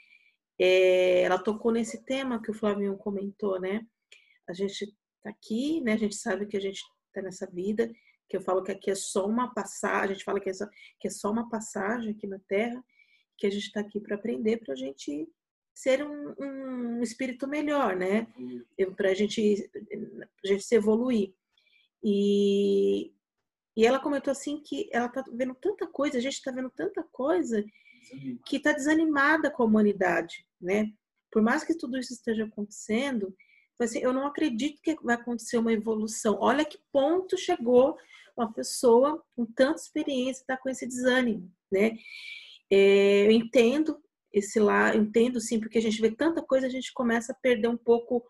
é, 0.58 1.22
ela 1.22 1.38
tocou 1.38 1.70
nesse 1.72 2.04
tema 2.04 2.42
que 2.42 2.50
o 2.50 2.54
Flavinho 2.54 2.96
comentou, 2.96 3.60
né, 3.60 3.86
a 4.48 4.52
gente 4.52 4.84
está 4.84 5.30
aqui, 5.30 5.80
né, 5.82 5.92
a 5.92 5.98
gente 5.98 6.16
sabe 6.16 6.46
que 6.46 6.56
a 6.56 6.60
gente 6.60 6.82
está 7.08 7.22
nessa 7.22 7.46
vida, 7.50 7.90
que 8.28 8.36
eu 8.36 8.40
falo 8.40 8.62
que 8.62 8.72
aqui 8.72 8.90
é 8.90 8.94
só 8.94 9.26
uma 9.26 9.52
passagem, 9.52 10.10
a 10.10 10.14
gente 10.14 10.24
fala 10.24 10.40
que 10.40 10.50
é 10.50 10.52
só, 10.52 10.66
que 10.98 11.08
é 11.08 11.10
só 11.10 11.30
uma 11.30 11.48
passagem 11.48 12.12
aqui 12.12 12.26
na 12.26 12.38
Terra, 12.48 12.82
que 13.36 13.46
a 13.46 13.50
gente 13.50 13.66
está 13.66 13.80
aqui 13.80 14.00
para 14.00 14.16
aprender, 14.16 14.58
para 14.58 14.74
a 14.74 14.76
gente 14.76 15.28
ser 15.74 16.04
um, 16.04 16.34
um 16.38 17.02
espírito 17.02 17.48
melhor, 17.48 17.96
né? 17.96 18.26
Para 18.96 19.10
a 19.10 19.14
gente, 19.14 19.70
a 20.44 20.46
gente 20.46 20.62
se 20.62 20.74
evoluir. 20.74 21.34
E, 22.02 23.12
e 23.76 23.86
ela 23.86 24.00
comentou 24.00 24.30
assim 24.30 24.60
que 24.60 24.88
ela 24.92 25.06
está 25.06 25.24
vendo 25.32 25.54
tanta 25.54 25.86
coisa, 25.86 26.18
a 26.18 26.20
gente 26.20 26.34
está 26.34 26.50
vendo 26.50 26.70
tanta 26.70 27.02
coisa 27.04 27.64
que 28.46 28.56
está 28.56 28.72
desanimada 28.72 29.50
com 29.50 29.62
a 29.62 29.66
humanidade, 29.66 30.46
né? 30.60 30.92
Por 31.30 31.42
mais 31.42 31.64
que 31.64 31.76
tudo 31.76 31.98
isso 31.98 32.12
esteja 32.12 32.44
acontecendo, 32.44 33.34
assim, 33.84 34.00
eu 34.00 34.12
não 34.12 34.26
acredito 34.26 34.80
que 34.82 34.96
vai 35.02 35.16
acontecer 35.16 35.58
uma 35.58 35.72
evolução. 35.72 36.38
Olha 36.40 36.64
que 36.64 36.78
ponto 36.92 37.36
chegou 37.36 37.96
uma 38.36 38.52
pessoa 38.52 39.22
com 39.36 39.44
tanta 39.44 39.80
experiência 39.80 40.42
está 40.42 40.56
com 40.56 40.68
esse 40.68 40.86
desânimo, 40.86 41.50
né? 41.70 41.96
É, 42.70 43.26
eu 43.26 43.30
entendo 43.30 44.02
esse 44.32 44.58
lá, 44.58 44.96
entendo 44.96 45.40
sim, 45.40 45.60
porque 45.60 45.78
a 45.78 45.82
gente 45.82 46.00
vê 46.00 46.10
tanta 46.10 46.42
coisa, 46.42 46.66
a 46.66 46.70
gente 46.70 46.92
começa 46.92 47.32
a 47.32 47.36
perder 47.36 47.68
um 47.68 47.76
pouco 47.76 48.26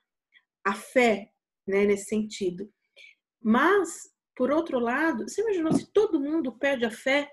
a 0.65 0.75
fé, 0.75 1.31
né, 1.67 1.85
nesse 1.85 2.07
sentido. 2.07 2.69
Mas, 3.41 4.11
por 4.37 4.51
outro 4.51 4.79
lado, 4.79 5.29
você 5.29 5.43
imaginou 5.43 5.73
se 5.73 5.91
todo 5.93 6.21
mundo 6.21 6.59
perde 6.59 6.85
a 6.85 6.91
fé, 6.91 7.31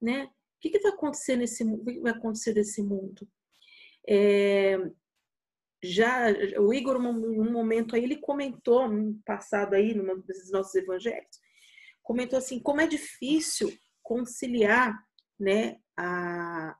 né? 0.00 0.24
O 0.24 0.60
que, 0.60 0.70
que 0.70 0.80
vai 0.80 0.92
acontecer 0.92 1.36
nesse 1.36 1.64
o 1.64 1.84
que 1.84 2.00
vai 2.00 2.12
acontecer 2.12 2.54
nesse 2.54 2.82
mundo? 2.82 3.26
É, 4.06 4.76
já 5.82 6.26
o 6.58 6.72
Igor, 6.72 6.96
um 6.96 7.50
momento 7.50 7.96
aí, 7.96 8.04
ele 8.04 8.16
comentou 8.16 8.88
no 8.88 9.18
passado 9.24 9.74
aí, 9.74 9.94
num 9.94 10.20
desses 10.20 10.50
nossos 10.50 10.74
evangelhos, 10.74 11.40
comentou 12.02 12.38
assim, 12.38 12.60
como 12.60 12.80
é 12.80 12.86
difícil 12.86 13.72
conciliar, 14.02 14.98
né, 15.38 15.76
a, 15.96 16.76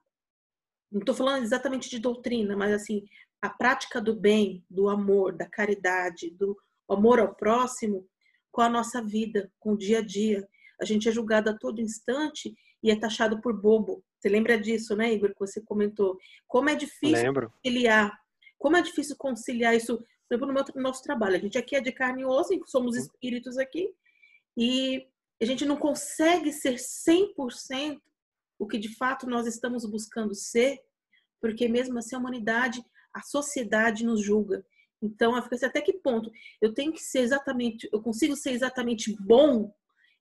não 0.91 1.01
estou 1.01 1.15
falando 1.15 1.43
exatamente 1.43 1.89
de 1.89 1.99
doutrina, 1.99 2.57
mas 2.57 2.73
assim, 2.73 3.05
a 3.41 3.49
prática 3.49 4.01
do 4.01 4.15
bem, 4.15 4.65
do 4.69 4.89
amor, 4.89 5.37
da 5.37 5.49
caridade, 5.49 6.31
do 6.31 6.57
amor 6.89 7.21
ao 7.21 7.35
próximo 7.35 8.07
com 8.51 8.61
a 8.61 8.69
nossa 8.69 9.03
vida, 9.03 9.51
com 9.59 9.73
o 9.73 9.79
dia 9.79 10.01
a 10.01 10.03
dia. 10.03 10.47
A 10.81 10.85
gente 10.85 11.09
é 11.09 11.13
julgado 11.13 11.49
a 11.51 11.57
todo 11.57 11.81
instante 11.81 12.55
e 12.83 12.91
é 12.91 12.97
taxado 12.99 13.41
por 13.41 13.59
bobo. 13.59 14.05
Você 14.19 14.29
lembra 14.29 14.61
disso, 14.61 14.97
né, 14.97 15.13
Igor, 15.13 15.31
que 15.31 15.39
você 15.39 15.61
comentou? 15.63 16.19
Como 16.47 16.69
é 16.69 16.75
difícil 16.75 17.27
Lembro. 17.27 17.51
conciliar, 17.51 18.20
como 18.61 18.77
é 18.77 18.83
difícil 18.83 19.17
conciliar 19.17 19.75
isso, 19.75 19.97
por 19.97 20.35
exemplo, 20.35 20.47
no, 20.47 20.53
meu, 20.53 20.65
no 20.77 20.83
nosso 20.83 21.03
trabalho. 21.03 21.37
A 21.37 21.39
gente 21.39 21.59
aqui 21.59 21.75
é 21.75 21.81
de 21.81 21.91
carne 21.91 22.23
e 22.23 22.25
osso, 22.27 22.53
somos 22.67 22.95
uhum. 22.95 23.01
espíritos 23.01 23.57
aqui, 23.57 23.93
e 24.57 25.09
a 25.41 25.45
gente 25.47 25.65
não 25.65 25.77
consegue 25.77 26.53
ser 26.53 26.75
100% 26.75 27.99
o 28.59 28.67
que 28.67 28.79
de 28.79 28.95
fato 28.95 29.27
nós 29.27 29.47
estamos 29.47 29.87
buscando 29.87 30.35
ser, 30.35 30.79
porque 31.41 31.67
mesmo 31.67 31.99
assim 31.99 32.15
a 32.15 32.19
humanidade, 32.19 32.85
a 33.15 33.23
sociedade 33.23 34.05
nos 34.05 34.21
julga. 34.21 34.65
Então, 35.03 35.35
eu 35.35 35.43
fico 35.43 35.55
assim, 35.55 35.65
até 35.65 35.81
que 35.81 35.95
ponto 35.95 36.31
eu 36.61 36.75
tenho 36.75 36.93
que 36.93 37.03
ser 37.03 37.21
exatamente, 37.21 37.89
eu 37.91 38.03
consigo 38.03 38.37
ser 38.37 38.51
exatamente 38.51 39.17
bom, 39.19 39.73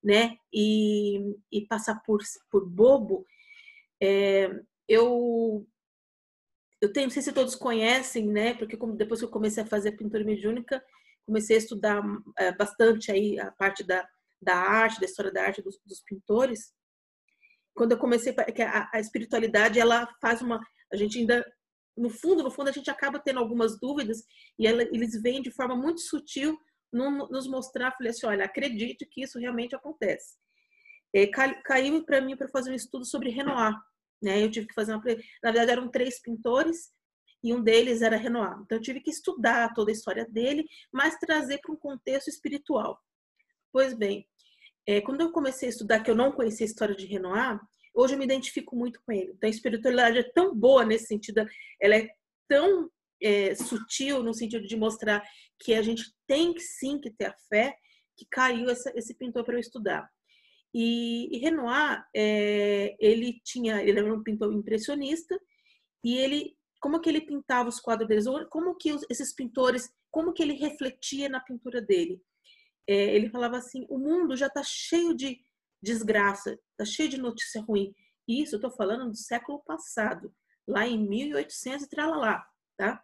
né, 0.01 0.37
e, 0.53 1.35
e 1.51 1.65
passar 1.67 1.95
por, 2.03 2.21
por 2.49 2.65
bobo. 2.65 3.25
É, 4.01 4.49
eu 4.87 5.67
eu 6.81 6.91
tenho, 6.93 7.07
não 7.07 7.11
sei 7.11 7.21
se 7.21 7.33
todos 7.33 7.55
conhecem, 7.55 8.27
né, 8.27 8.53
porque 8.53 8.77
depois 8.95 9.19
que 9.19 9.25
eu 9.25 9.31
comecei 9.31 9.63
a 9.63 9.67
fazer 9.67 9.93
pintura 9.93 10.23
mediúnica, 10.23 10.83
comecei 11.25 11.55
a 11.55 11.59
estudar 11.59 12.01
é, 12.37 12.51
bastante 12.55 13.11
aí 13.11 13.39
a 13.39 13.51
parte 13.51 13.83
da, 13.83 14.07
da 14.41 14.55
arte, 14.55 14.99
da 14.99 15.05
história 15.05 15.31
da 15.31 15.43
arte 15.43 15.61
dos, 15.61 15.79
dos 15.85 16.01
pintores. 16.01 16.73
Quando 17.75 17.91
eu 17.91 17.97
comecei, 17.97 18.33
que 18.33 18.61
a, 18.61 18.89
a 18.93 18.99
espiritualidade, 18.99 19.79
ela 19.79 20.07
faz 20.21 20.41
uma, 20.41 20.59
a 20.91 20.95
gente 20.95 21.19
ainda 21.19 21.45
no 21.99 22.09
fundo, 22.09 22.41
no 22.41 22.49
fundo, 22.49 22.69
a 22.69 22.71
gente 22.71 22.89
acaba 22.89 23.19
tendo 23.19 23.39
algumas 23.39 23.77
dúvidas 23.79 24.23
e 24.57 24.65
ela, 24.65 24.81
eles 24.83 25.21
vêm 25.21 25.41
de 25.41 25.51
forma 25.51 25.75
muito 25.75 25.99
sutil 25.99 26.57
no, 26.91 27.27
nos 27.27 27.47
mostrar, 27.47 27.91
falei 27.91 28.11
assim, 28.11 28.25
olha, 28.25 28.45
acredite 28.45 29.05
que 29.05 29.21
isso 29.21 29.37
realmente 29.37 29.75
acontece. 29.75 30.37
É, 31.13 31.27
caiu 31.27 32.05
para 32.05 32.21
mim 32.21 32.37
para 32.37 32.47
fazer 32.47 32.71
um 32.71 32.75
estudo 32.75 33.05
sobre 33.05 33.29
Renoir, 33.29 33.75
né? 34.21 34.43
Eu 34.43 34.51
tive 34.51 34.67
que 34.67 34.73
fazer 34.73 34.93
uma, 34.93 35.03
na 35.43 35.51
verdade 35.51 35.71
eram 35.71 35.89
três 35.89 36.21
pintores 36.21 36.91
e 37.43 37.53
um 37.53 37.61
deles 37.61 38.01
era 38.01 38.17
Renoir. 38.17 38.59
Então 38.61 38.77
eu 38.77 38.81
tive 38.81 38.99
que 38.99 39.09
estudar 39.09 39.73
toda 39.73 39.91
a 39.91 39.93
história 39.93 40.25
dele, 40.25 40.65
mas 40.91 41.17
trazer 41.17 41.59
para 41.59 41.73
um 41.73 41.77
contexto 41.77 42.27
espiritual. 42.27 42.99
Pois 43.71 43.93
bem, 43.93 44.27
é, 44.85 45.01
quando 45.01 45.21
eu 45.21 45.31
comecei 45.31 45.69
a 45.69 45.71
estudar 45.71 46.01
que 46.01 46.09
eu 46.09 46.15
não 46.15 46.31
conhecia 46.31 46.65
a 46.65 46.69
história 46.69 46.95
de 46.95 47.05
Renoir, 47.05 47.59
hoje 47.93 48.15
eu 48.15 48.17
me 48.17 48.25
identifico 48.25 48.75
muito 48.75 48.99
com 49.05 49.11
ele. 49.11 49.33
Então, 49.35 49.47
a 49.47 49.51
espiritualidade 49.51 50.17
é 50.17 50.31
tão 50.33 50.55
boa 50.55 50.83
nesse 50.83 51.05
sentido, 51.05 51.45
ela 51.79 51.95
é 51.95 52.09
tão 52.47 52.89
é, 53.21 53.53
sutil 53.55 54.23
no 54.23 54.33
sentido 54.33 54.65
de 54.65 54.75
mostrar 54.75 55.23
que 55.59 55.73
a 55.73 55.81
gente 55.81 56.03
tem 56.25 56.57
sim 56.57 56.99
que 56.99 57.11
ter 57.11 57.25
a 57.25 57.35
fé, 57.49 57.75
que 58.17 58.25
caiu 58.29 58.69
essa, 58.69 58.91
esse 58.95 59.13
pintor 59.13 59.43
para 59.43 59.55
eu 59.55 59.59
estudar. 59.59 60.09
E, 60.73 61.35
e 61.35 61.39
Renoir, 61.39 62.05
é, 62.15 62.95
ele 62.99 63.41
tinha, 63.43 63.81
ele 63.81 63.99
era 63.99 64.13
um 64.13 64.23
pintor 64.23 64.53
impressionista 64.53 65.39
e 66.03 66.15
ele, 66.17 66.55
como 66.79 66.99
que 67.01 67.09
ele 67.09 67.21
pintava 67.21 67.69
os 67.69 67.79
quadros 67.79 68.07
deles, 68.07 68.25
como 68.49 68.75
que 68.75 68.93
os, 68.93 69.03
esses 69.09 69.33
pintores, 69.33 69.91
como 70.11 70.33
que 70.33 70.43
ele 70.43 70.53
refletia 70.53 71.27
na 71.27 71.39
pintura 71.39 71.81
dele. 71.81 72.21
É, 72.87 73.15
ele 73.15 73.29
falava 73.29 73.57
assim, 73.57 73.85
o 73.89 73.97
mundo 73.97 74.35
já 74.35 74.47
está 74.47 74.61
cheio 74.63 75.15
de 75.15 75.39
desgraça, 75.81 76.59
tá 76.77 76.85
cheio 76.85 77.09
de 77.09 77.17
notícia 77.17 77.61
ruim. 77.61 77.93
Isso 78.27 78.55
eu 78.55 78.57
estou 78.57 78.71
falando 78.71 79.09
do 79.09 79.17
século 79.17 79.59
passado, 79.65 80.33
lá 80.67 80.87
em 80.87 80.97
1800 80.97 81.85
e 81.85 81.89
tralalá, 81.89 82.47
tá? 82.77 83.03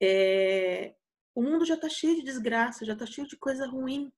É, 0.00 0.94
o 1.34 1.42
mundo 1.42 1.64
já 1.64 1.74
está 1.74 1.88
cheio 1.88 2.16
de 2.16 2.22
desgraça, 2.22 2.84
já 2.84 2.92
está 2.92 3.04
cheio 3.04 3.26
de 3.26 3.36
coisa 3.36 3.66
ruim. 3.66 4.12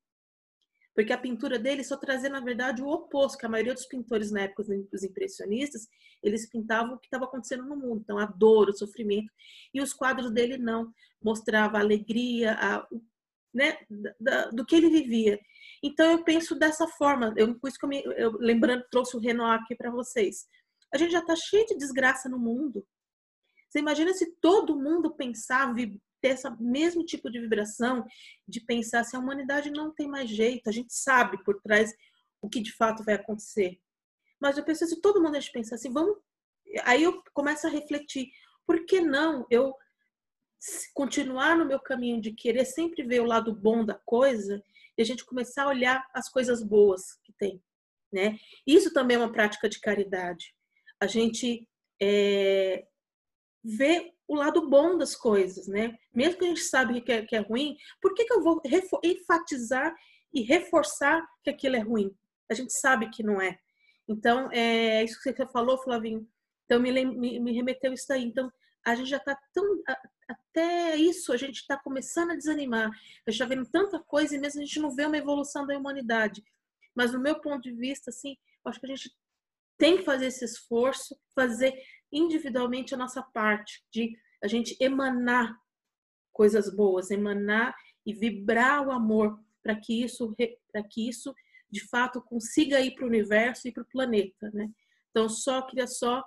Porque 0.98 1.12
a 1.12 1.16
pintura 1.16 1.60
dele 1.60 1.84
só 1.84 1.96
trazia, 1.96 2.28
na 2.28 2.40
verdade, 2.40 2.82
o 2.82 2.88
oposto, 2.88 3.38
que 3.38 3.46
a 3.46 3.48
maioria 3.48 3.72
dos 3.72 3.86
pintores 3.86 4.32
na 4.32 4.40
época 4.40 4.64
dos 4.64 5.04
impressionistas, 5.04 5.86
eles 6.20 6.50
pintavam 6.50 6.96
o 6.96 6.98
que 6.98 7.06
estava 7.06 7.24
acontecendo 7.24 7.62
no 7.62 7.76
mundo. 7.76 8.00
Então, 8.02 8.18
a 8.18 8.26
dor, 8.26 8.68
o 8.68 8.76
sofrimento. 8.76 9.32
E 9.72 9.80
os 9.80 9.94
quadros 9.94 10.32
dele 10.32 10.58
não. 10.58 10.92
Mostrava 11.22 11.76
a 11.76 11.80
alegria, 11.82 12.54
a, 12.54 12.84
né, 13.54 13.78
da, 14.18 14.50
do 14.50 14.66
que 14.66 14.74
ele 14.74 14.90
vivia. 14.90 15.38
Então 15.84 16.10
eu 16.10 16.24
penso 16.24 16.56
dessa 16.56 16.88
forma, 16.88 17.32
eu, 17.36 17.54
por 17.54 17.68
isso 17.68 17.78
que 17.78 17.84
eu, 17.84 17.88
me, 17.88 18.02
eu 18.16 18.32
lembrando, 18.32 18.82
trouxe 18.90 19.16
o 19.16 19.20
Renoir 19.20 19.60
aqui 19.60 19.76
para 19.76 19.92
vocês. 19.92 20.48
A 20.92 20.98
gente 20.98 21.12
já 21.12 21.20
está 21.20 21.36
cheio 21.36 21.64
de 21.64 21.76
desgraça 21.76 22.28
no 22.28 22.40
mundo. 22.40 22.84
Você 23.68 23.78
imagina 23.80 24.12
se 24.14 24.32
todo 24.40 24.78
mundo 24.78 25.14
pensar, 25.14 25.74
ter 26.20 26.28
esse 26.30 26.48
mesmo 26.58 27.04
tipo 27.04 27.30
de 27.30 27.40
vibração, 27.40 28.04
de 28.46 28.60
pensar 28.60 29.04
se 29.04 29.14
a 29.14 29.18
humanidade 29.18 29.70
não 29.70 29.92
tem 29.92 30.08
mais 30.08 30.28
jeito, 30.28 30.68
a 30.68 30.72
gente 30.72 30.92
sabe 30.92 31.42
por 31.44 31.60
trás 31.60 31.94
o 32.40 32.48
que 32.48 32.60
de 32.60 32.72
fato 32.72 33.04
vai 33.04 33.14
acontecer. 33.14 33.78
Mas 34.40 34.56
eu 34.56 34.64
penso 34.64 34.86
se 34.86 35.00
todo 35.00 35.22
mundo 35.22 35.36
a 35.36 35.40
gente 35.40 35.52
pensar 35.52 35.74
assim, 35.74 35.92
vamos. 35.92 36.16
Aí 36.84 37.02
eu 37.02 37.22
começo 37.32 37.66
a 37.66 37.70
refletir, 37.70 38.30
por 38.66 38.84
que 38.84 39.00
não 39.00 39.46
eu 39.50 39.74
continuar 40.92 41.56
no 41.56 41.64
meu 41.64 41.78
caminho 41.78 42.20
de 42.20 42.32
querer 42.32 42.64
sempre 42.64 43.02
ver 43.02 43.20
o 43.20 43.26
lado 43.26 43.54
bom 43.54 43.84
da 43.84 43.94
coisa 43.94 44.62
e 44.96 45.02
a 45.02 45.04
gente 45.04 45.24
começar 45.24 45.64
a 45.64 45.68
olhar 45.68 46.08
as 46.12 46.28
coisas 46.28 46.62
boas 46.62 47.14
que 47.22 47.32
tem, 47.32 47.62
né? 48.12 48.38
Isso 48.66 48.92
também 48.92 49.16
é 49.16 49.20
uma 49.20 49.32
prática 49.32 49.68
de 49.68 49.80
caridade. 49.80 50.54
A 51.00 51.06
gente 51.06 51.68
é, 52.02 52.86
vê 53.64 54.12
o 54.26 54.34
lado 54.34 54.68
bom 54.68 54.96
das 54.96 55.16
coisas, 55.16 55.66
né? 55.66 55.96
Mesmo 56.14 56.38
que 56.38 56.44
a 56.44 56.48
gente 56.48 56.60
sabe 56.60 57.00
que 57.00 57.12
é, 57.12 57.24
que 57.24 57.34
é 57.34 57.40
ruim, 57.40 57.76
por 58.00 58.14
que, 58.14 58.24
que 58.24 58.32
eu 58.32 58.42
vou 58.42 58.60
enfatizar 59.02 59.94
e 60.32 60.42
reforçar 60.42 61.26
que 61.42 61.50
aquilo 61.50 61.76
é 61.76 61.80
ruim? 61.80 62.14
A 62.50 62.54
gente 62.54 62.72
sabe 62.72 63.10
que 63.10 63.22
não 63.22 63.40
é. 63.40 63.58
Então, 64.06 64.50
é 64.52 65.04
isso 65.04 65.20
que 65.22 65.32
você 65.32 65.46
falou, 65.46 65.82
Flavinho. 65.82 66.26
Então, 66.64 66.80
me, 66.80 66.92
me, 67.04 67.40
me 67.40 67.52
remeteu 67.52 67.92
isso 67.92 68.12
aí. 68.12 68.24
Então, 68.24 68.50
a 68.84 68.94
gente 68.94 69.08
já 69.08 69.18
está 69.18 69.38
tão. 69.52 69.82
Até 70.28 70.96
isso 70.96 71.32
a 71.32 71.36
gente 71.36 71.56
está 71.56 71.76
começando 71.78 72.32
a 72.32 72.36
desanimar. 72.36 72.90
A 73.26 73.30
gente 73.30 73.42
está 73.42 73.44
vendo 73.46 73.68
tanta 73.70 73.98
coisa 74.00 74.34
e 74.34 74.38
mesmo 74.38 74.60
a 74.60 74.64
gente 74.64 74.80
não 74.80 74.94
vê 74.94 75.06
uma 75.06 75.16
evolução 75.16 75.66
da 75.66 75.76
humanidade. 75.76 76.42
Mas, 76.94 77.12
no 77.12 77.20
meu 77.20 77.40
ponto 77.40 77.62
de 77.62 77.72
vista, 77.72 78.10
assim, 78.10 78.36
acho 78.64 78.80
que 78.80 78.86
a 78.86 78.90
gente 78.90 79.10
tem 79.78 79.98
que 79.98 80.02
fazer 80.02 80.26
esse 80.26 80.44
esforço, 80.44 81.16
fazer 81.34 81.72
individualmente 82.12 82.94
a 82.94 82.98
nossa 82.98 83.22
parte, 83.22 83.84
de 83.92 84.16
a 84.42 84.46
gente 84.46 84.76
emanar 84.80 85.56
coisas 86.32 86.74
boas, 86.74 87.10
emanar 87.10 87.74
e 88.06 88.12
vibrar 88.12 88.86
o 88.86 88.92
amor 88.92 89.38
para 89.62 89.74
que 89.76 90.02
isso 90.02 90.34
para 90.72 90.82
que 90.82 91.08
isso 91.08 91.34
de 91.70 91.86
fato 91.88 92.22
consiga 92.22 92.80
ir 92.80 92.94
para 92.94 93.04
o 93.04 93.08
universo 93.08 93.68
e 93.68 93.72
para 93.72 93.82
o 93.82 93.88
planeta, 93.88 94.50
né? 94.52 94.70
Então 95.10 95.28
só 95.28 95.62
queria 95.62 95.86
só 95.86 96.24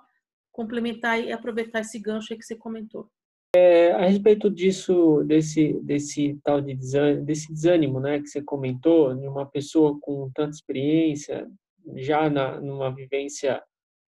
complementar 0.51 1.19
e 1.19 1.31
aproveitar 1.31 1.79
esse 1.79 1.97
gancho 1.97 2.35
que 2.35 2.43
você 2.43 2.55
comentou. 2.55 3.09
É, 3.55 3.91
a 3.91 4.05
respeito 4.05 4.49
disso, 4.49 5.23
desse, 5.25 5.73
desse 5.81 6.39
tal 6.43 6.61
de 6.61 6.73
desânimo, 6.73 7.25
desse 7.25 7.51
desânimo, 7.51 7.99
né, 7.99 8.21
que 8.21 8.27
você 8.27 8.41
comentou, 8.41 9.13
de 9.13 9.27
uma 9.27 9.45
pessoa 9.45 9.99
com 9.99 10.31
tanta 10.33 10.51
experiência, 10.51 11.49
já 11.95 12.29
na, 12.29 12.61
numa 12.61 12.93
vivência 12.93 13.61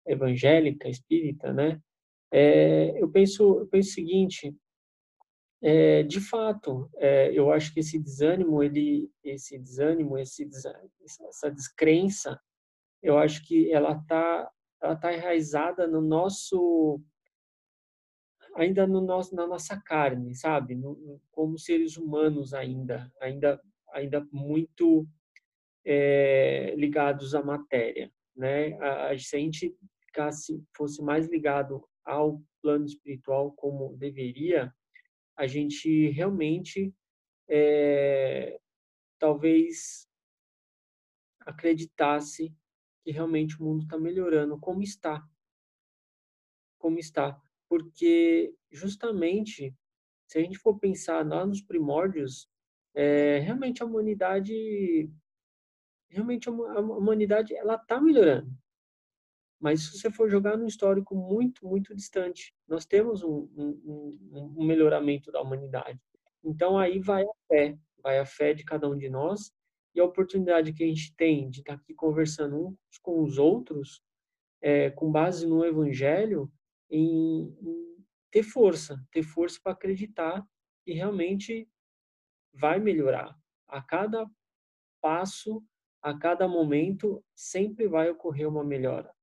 evangélica, 0.07 0.88
espírita, 0.88 1.53
né, 1.53 1.81
é, 2.33 3.01
eu 3.01 3.09
penso, 3.09 3.61
eu 3.61 3.67
penso 3.69 3.90
o 3.90 3.93
seguinte, 3.93 4.53
é, 5.62 6.03
de 6.03 6.21
fato, 6.21 6.90
é, 6.97 7.31
eu 7.33 7.53
acho 7.53 7.73
que 7.73 7.81
esse 7.81 7.99
desânimo, 7.99 8.62
ele, 8.62 9.11
esse 9.23 9.59
desânimo, 9.59 10.19
esse, 10.19 10.49
essa 11.29 11.51
descrença, 11.51 12.38
eu 13.03 13.17
acho 13.19 13.47
que 13.47 13.73
ela 13.73 13.93
está 13.93 14.51
ela 14.83 14.95
está 14.95 15.14
enraizada 15.14 15.87
no 15.87 16.01
nosso 16.01 17.01
ainda 18.57 18.87
no 18.87 19.01
nosso 19.01 19.35
na 19.35 19.47
nossa 19.47 19.81
carne 19.81 20.35
sabe? 20.35 20.75
No, 20.75 21.21
como 21.31 21.59
seres 21.59 21.97
humanos 21.97 22.53
ainda 22.53 23.11
ainda 23.21 23.61
ainda 23.93 24.27
muito 24.33 25.07
é, 25.85 26.75
ligados 26.77 27.35
à 27.35 27.43
matéria 27.43 28.11
né? 28.37 28.77
A, 28.81 29.07
a 29.09 29.17
gente 29.17 29.75
ficasse 30.14 30.64
fosse 30.72 31.03
mais 31.03 31.29
ligado 31.29 31.85
ao 32.05 32.40
plano 32.62 32.87
espiritual 32.87 33.50
como 33.53 33.96
deveria 33.96 34.72
a 35.37 35.48
gente 35.48 36.09
realmente 36.11 36.94
é, 37.48 38.61
talvez 39.18 40.09
acreditasse 41.40 42.55
que 43.03 43.11
realmente 43.11 43.61
o 43.61 43.64
mundo 43.64 43.83
está 43.83 43.98
melhorando, 43.98 44.59
como 44.59 44.81
está. 44.83 45.22
Como 46.79 46.98
está. 46.98 47.38
Porque, 47.68 48.55
justamente, 48.70 49.74
se 50.27 50.38
a 50.38 50.40
gente 50.40 50.59
for 50.59 50.79
pensar 50.79 51.27
lá 51.27 51.44
nos 51.44 51.61
primórdios, 51.61 52.48
é, 52.94 53.40
realmente 53.40 53.83
a 53.83 53.87
humanidade 53.87 55.11
realmente 56.09 56.48
a 56.48 56.53
humanidade 56.53 57.55
ela 57.57 57.74
está 57.74 58.00
melhorando 58.00 58.57
mas 59.64 59.83
se 59.83 59.98
você 59.98 60.11
for 60.11 60.29
jogar 60.29 60.57
num 60.57 60.66
histórico 60.66 61.14
muito 61.14 61.66
muito 61.66 61.94
distante 61.94 62.55
nós 62.68 62.85
temos 62.85 63.22
um, 63.22 63.48
um, 63.57 64.55
um 64.59 64.64
melhoramento 64.64 65.33
da 65.33 65.40
humanidade 65.40 66.00
então 66.44 66.79
aí 66.79 66.98
vai 67.00 67.24
a 67.24 67.35
fé 67.48 67.79
vai 68.03 68.18
a 68.18 68.27
fé 68.27 68.53
de 68.53 68.64
cada 68.64 68.88
um 68.88 68.96
de 68.96 69.09
nós 69.09 69.53
e 69.94 70.00
a 70.00 70.05
oportunidade 70.05 70.72
que 70.72 70.83
a 70.83 70.87
gente 70.87 71.14
tem 71.14 71.48
de 71.48 71.61
estar 71.61 71.74
aqui 71.74 71.94
conversando 71.94 72.66
uns 72.66 72.98
com 72.98 73.22
os 73.22 73.38
outros, 73.38 74.03
é, 74.61 74.90
com 74.90 75.11
base 75.11 75.46
no 75.46 75.64
Evangelho, 75.64 76.53
em, 76.90 77.57
em 77.62 78.05
ter 78.31 78.42
força, 78.42 79.00
ter 79.12 79.22
força 79.22 79.61
para 79.62 79.72
acreditar 79.72 80.44
que 80.85 80.92
realmente 80.92 81.68
vai 82.53 82.81
melhorar. 82.81 83.38
A 83.68 83.81
cada 83.81 84.29
passo, 85.00 85.64
a 86.03 86.16
cada 86.18 86.48
momento, 86.48 87.24
sempre 87.35 87.87
vai 87.87 88.11
ocorrer 88.11 88.48
uma 88.48 88.64
melhora. 88.64 89.14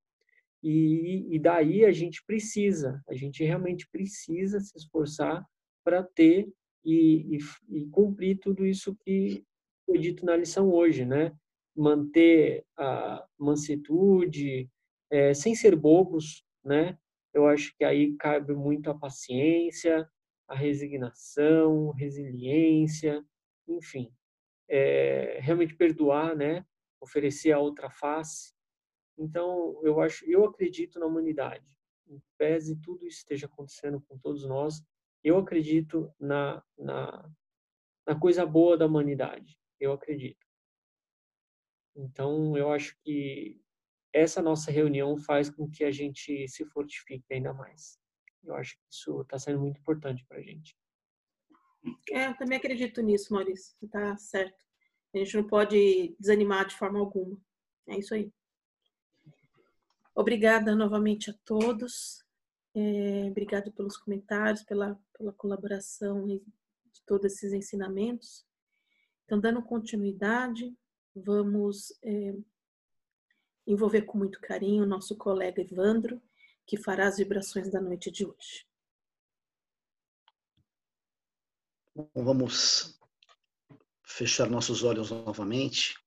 E, 0.64 1.28
e 1.36 1.40
daí 1.40 1.86
a 1.86 1.92
gente 1.92 2.24
precisa, 2.26 3.02
a 3.10 3.16
gente 3.16 3.44
realmente 3.44 3.88
precisa 3.90 4.60
se 4.60 4.78
esforçar 4.78 5.44
para 5.84 6.04
ter 6.04 6.48
e, 6.86 7.38
e, 7.38 7.40
e, 7.70 7.88
cumprir 7.88 8.40
tudo 8.40 8.66
isso 8.66 8.96
que 9.04 9.44
foi 9.86 9.98
dito 9.98 10.26
na 10.26 10.36
lição 10.36 10.72
hoje, 10.72 11.06
né? 11.06 11.34
Manter 11.76 12.64
a 12.78 13.26
mansitude, 13.40 14.70
é, 15.10 15.34
sem 15.34 15.56
ser 15.56 15.76
bobos, 15.76 16.44
né? 16.64 16.98
Eu 17.34 17.48
acho 17.48 17.76
que 17.78 17.84
aí 17.84 18.16
cabe 18.18 18.54
muito 18.54 18.90
a 18.90 18.98
paciência, 18.98 20.08
a 20.48 20.56
resignação, 20.56 21.92
resiliência, 21.92 23.24
enfim, 23.68 24.12
é, 24.70 25.40
realmente 25.42 25.76
perdoar, 25.76 26.36
né? 26.36 26.66
Oferecer 27.00 27.52
a 27.52 27.60
outra 27.60 27.90
face. 27.90 28.54
Então, 29.18 29.80
eu 29.84 30.00
acho, 30.02 30.26
eu 30.30 30.46
acredito 30.46 31.00
na 31.00 31.06
humanidade. 31.06 31.66
Em 32.08 32.22
pese 32.38 32.76
tudo 32.76 33.06
isso 33.06 33.20
esteja 33.20 33.46
acontecendo 33.46 34.02
com 34.02 34.18
todos 34.18 34.46
nós, 34.46 34.84
eu 35.24 35.38
acredito 35.38 36.14
na, 36.20 36.64
na, 36.78 37.32
na 38.08 38.20
coisa 38.20 38.46
boa 38.46 38.78
da 38.78 38.86
humanidade. 38.86 39.58
Eu 39.80 39.92
acredito. 39.94 40.46
Então, 41.96 42.58
eu 42.58 42.72
acho 42.72 42.98
que 43.04 43.62
essa 44.14 44.42
nossa 44.42 44.72
reunião 44.72 45.18
faz 45.18 45.50
com 45.50 45.70
que 45.70 45.84
a 45.84 45.92
gente 45.92 46.48
se 46.48 46.66
fortifique 46.66 47.34
ainda 47.34 47.54
mais. 47.54 48.00
Eu 48.44 48.56
acho 48.56 48.76
que 48.76 48.84
isso 48.92 49.22
está 49.22 49.38
sendo 49.38 49.60
muito 49.60 49.80
importante 49.80 50.26
para 50.26 50.38
a 50.38 50.42
gente. 50.42 50.76
É, 52.12 52.28
eu 52.28 52.38
também 52.38 52.58
acredito 52.58 53.02
nisso, 53.02 53.34
Maurício. 53.34 53.76
Está 53.82 54.18
certo. 54.18 54.66
A 55.14 55.18
gente 55.18 55.36
não 55.36 55.46
pode 55.46 56.16
desanimar 56.20 56.66
de 56.68 56.76
forma 56.76 57.00
alguma. 57.00 57.38
É 57.88 57.98
isso 57.98 58.14
aí. 58.14 58.32
Obrigada 60.14 60.76
novamente 60.76 61.32
a 61.32 61.34
todos. 61.46 62.24
É, 62.74 63.28
obrigado 63.30 63.72
pelos 63.72 63.98
comentários, 63.98 64.64
pela, 64.64 65.00
pela 65.18 65.34
colaboração 65.34 66.28
de 66.28 67.02
todos 67.06 67.34
esses 67.34 67.54
ensinamentos. 67.54 68.46
Então, 69.26 69.40
dando 69.40 69.62
continuidade, 69.62 70.76
vamos 71.16 71.94
é, 72.04 72.36
envolver 73.66 74.04
com 74.04 74.18
muito 74.18 74.40
carinho 74.42 74.84
o 74.84 74.88
nosso 74.88 75.16
colega 75.18 75.62
Evandro, 75.62 76.22
que 76.66 76.78
fará 76.78 77.08
as 77.08 77.18
vibrações 77.18 77.70
da 77.70 77.82
noite 77.82 78.12
de 78.12 78.26
hoje. 78.26 78.66
Bom, 81.96 82.10
vamos 82.16 82.98
fechar 84.04 84.50
nossos 84.50 84.84
olhos 84.84 85.12
novamente, 85.12 85.98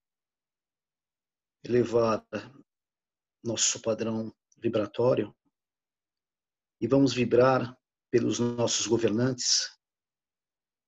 elevar 1.63 2.25
nosso 3.45 3.79
padrão 3.79 4.33
vibratório 4.57 5.35
e 6.81 6.87
vamos 6.87 7.13
vibrar 7.13 7.77
pelos 8.11 8.39
nossos 8.39 8.87
governantes 8.87 9.69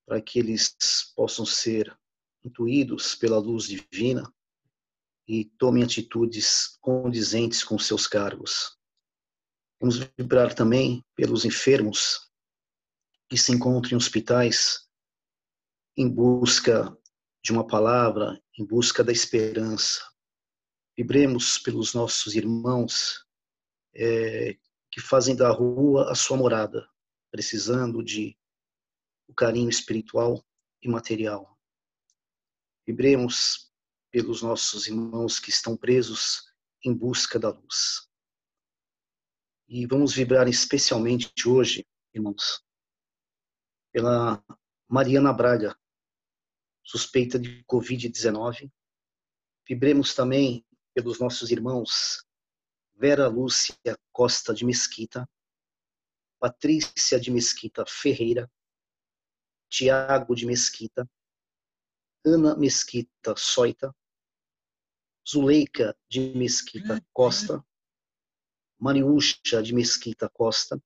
para 0.06 0.22
que 0.22 0.40
eles 0.40 0.76
possam 1.16 1.46
ser 1.46 1.98
intuídos 2.44 3.14
pela 3.16 3.38
luz 3.38 3.66
divina 3.66 4.34
e 5.28 5.46
tomem 5.58 5.84
atitudes 5.84 6.78
condizentes 6.80 7.64
com 7.64 7.78
seus 7.78 8.08
cargos. 8.08 8.78
Vamos 9.80 9.98
vibrar 10.18 10.56
também 10.56 11.06
pelos 11.16 11.46
enfermos 11.46 12.32
que 13.30 13.38
se 13.38 13.52
encontram 13.52 13.94
em 13.94 13.96
hospitais 13.96 14.88
em 15.98 16.10
busca 16.10 16.98
de 17.44 17.52
uma 17.52 17.68
palavra, 17.68 18.42
em 18.58 18.66
busca 18.66 19.04
da 19.04 19.12
esperança. 19.12 20.02
Vibremos 20.98 21.60
pelos 21.60 21.94
nossos 21.94 22.34
irmãos 22.34 23.24
é, 23.94 24.58
que 24.90 25.00
fazem 25.00 25.36
da 25.36 25.52
rua 25.52 26.12
a 26.12 26.16
sua 26.16 26.36
morada, 26.36 26.90
precisando 27.30 28.04
de 28.04 28.36
o 29.28 29.34
carinho 29.34 29.70
espiritual 29.70 30.44
e 30.82 30.90
material. 30.90 31.56
Vibremos 32.84 33.72
pelos 34.10 34.42
nossos 34.42 34.88
irmãos 34.88 35.40
que 35.40 35.52
estão 35.52 35.78
presos 35.78 36.52
em 36.84 36.92
busca 36.92 37.38
da 37.38 37.50
luz. 37.50 38.10
E 39.68 39.86
vamos 39.86 40.14
vibrar 40.16 40.48
especialmente 40.48 41.48
hoje, 41.48 41.86
irmãos, 42.12 42.66
pela 43.92 44.44
Mariana 44.90 45.32
Braga, 45.32 45.78
suspeita 46.84 47.38
de 47.38 47.64
Covid-19. 47.66 48.72
Vibremos 49.68 50.16
também 50.16 50.66
pelos 50.98 51.20
nossos 51.20 51.52
irmãos 51.52 52.26
Vera 52.96 53.28
Lúcia 53.28 53.78
Costa 54.12 54.52
de 54.52 54.66
Mesquita, 54.66 55.30
Patrícia 56.40 57.20
de 57.20 57.30
Mesquita 57.30 57.86
Ferreira, 57.86 58.52
Tiago 59.70 60.34
de 60.34 60.48
Mesquita, 60.48 61.08
Ana 62.26 62.58
Mesquita 62.58 63.36
Soita, 63.38 63.96
Zuleika 65.30 65.96
de 66.10 66.34
Mesquita 66.34 67.00
Costa, 67.14 67.64
Mariúcha 68.80 69.62
de 69.62 69.76
Mesquita 69.76 70.28
Costa, 70.28 70.82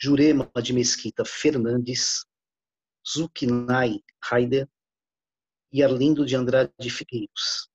Jurema 0.00 0.50
de 0.62 0.72
Mesquita 0.72 1.22
Fernandes, 1.22 2.24
Zukinai 3.06 4.02
Haider 4.22 4.66
e 5.70 5.82
Arlindo 5.82 6.24
de 6.24 6.34
Andrade 6.34 6.88
Figueiros. 6.88 7.70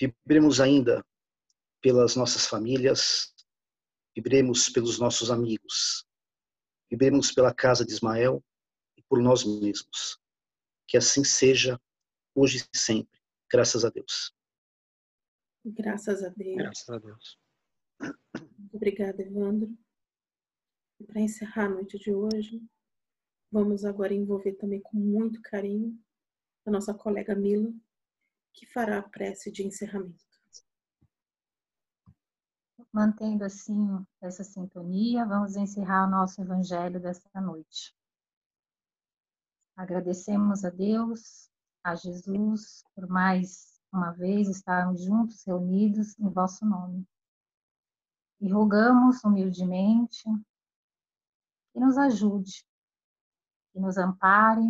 Vibremos 0.00 0.60
ainda 0.60 1.04
pelas 1.82 2.16
nossas 2.16 2.46
famílias, 2.46 3.34
vibremos 4.14 4.68
pelos 4.70 4.98
nossos 4.98 5.30
amigos, 5.30 6.06
vibremos 6.90 7.30
pela 7.32 7.54
casa 7.54 7.84
de 7.84 7.92
Ismael 7.92 8.42
e 8.96 9.02
por 9.02 9.20
nós 9.20 9.44
mesmos. 9.44 10.18
Que 10.88 10.96
assim 10.96 11.22
seja, 11.22 11.80
hoje 12.34 12.66
e 12.72 12.76
sempre 12.76 13.20
Graças 13.50 13.84
a 13.84 13.90
Deus. 13.90 14.32
Graças 15.64 16.22
a 16.22 16.28
Deus. 16.28 16.56
Graças 16.56 16.88
a 16.88 16.98
Deus. 16.98 17.38
Obrigada, 18.72 19.22
Evandro. 19.22 19.76
Para 21.06 21.20
encerrar 21.20 21.64
a 21.64 21.68
noite 21.68 21.98
de 21.98 22.14
hoje, 22.14 22.62
vamos 23.50 23.84
agora 23.84 24.14
envolver 24.14 24.52
também 24.52 24.80
com 24.80 24.96
muito 24.96 25.42
carinho 25.42 25.98
a 26.64 26.70
nossa 26.70 26.94
colega 26.94 27.34
Mila, 27.34 27.72
que 28.52 28.66
fará 28.66 28.98
a 28.98 29.08
prece 29.08 29.50
de 29.50 29.66
encerramento. 29.66 30.30
Mantendo 32.92 33.44
assim 33.44 34.04
essa 34.20 34.42
sintonia, 34.42 35.24
vamos 35.24 35.54
encerrar 35.54 36.06
o 36.06 36.10
nosso 36.10 36.40
evangelho 36.40 37.00
desta 37.00 37.40
noite. 37.40 37.94
Agradecemos 39.76 40.64
a 40.64 40.70
Deus 40.70 41.48
a 41.84 41.94
Jesus 41.94 42.84
por 42.94 43.08
mais 43.08 43.80
uma 43.92 44.12
vez 44.12 44.48
estarmos 44.48 45.02
juntos, 45.02 45.42
reunidos 45.44 46.18
em 46.18 46.28
vosso 46.28 46.64
nome. 46.64 47.06
E 48.40 48.48
rogamos 48.50 49.22
humildemente 49.24 50.24
que 51.72 51.80
nos 51.80 51.96
ajude, 51.96 52.64
que 53.72 53.80
nos 53.80 53.98
ampare, 53.98 54.66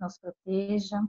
nos 0.00 0.18
proteja, 0.18 1.00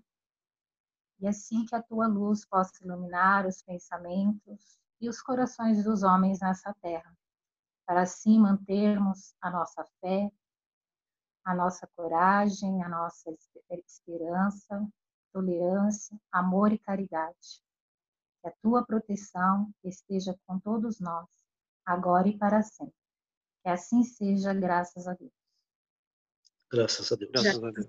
e 1.23 1.27
assim 1.27 1.65
que 1.65 1.73
a 1.73 1.81
tua 1.81 2.05
luz 2.05 2.45
possa 2.45 2.83
iluminar 2.83 3.47
os 3.47 3.62
pensamentos 3.62 4.77
e 4.99 5.07
os 5.07 5.21
corações 5.21 5.81
dos 5.81 6.03
homens 6.03 6.41
nessa 6.41 6.75
terra, 6.81 7.17
para 7.86 8.01
assim 8.01 8.38
mantermos 8.38 9.33
a 9.39 9.49
nossa 9.49 9.86
fé, 10.01 10.29
a 11.45 11.55
nossa 11.55 11.88
coragem, 11.95 12.83
a 12.83 12.89
nossa 12.89 13.33
esperança 13.71 14.86
tolerância, 15.31 16.19
amor 16.29 16.73
e 16.73 16.77
caridade. 16.77 17.63
Que 18.41 18.49
a 18.49 18.53
tua 18.62 18.86
proteção 18.86 19.73
esteja 19.81 20.38
com 20.45 20.59
todos 20.59 20.99
nós, 20.99 21.29
agora 21.86 22.27
e 22.27 22.38
para 22.38 22.62
sempre. 22.62 22.93
Que 23.63 23.69
assim 23.69 24.03
seja, 24.03 24.53
graças 24.53 25.07
a 25.07 25.13
Deus. 25.13 25.31
Graças 26.69 27.13
a 27.13 27.15
Deus. 27.15 27.31
Graças 27.31 27.63
a 27.63 27.71
Deus. 27.71 27.88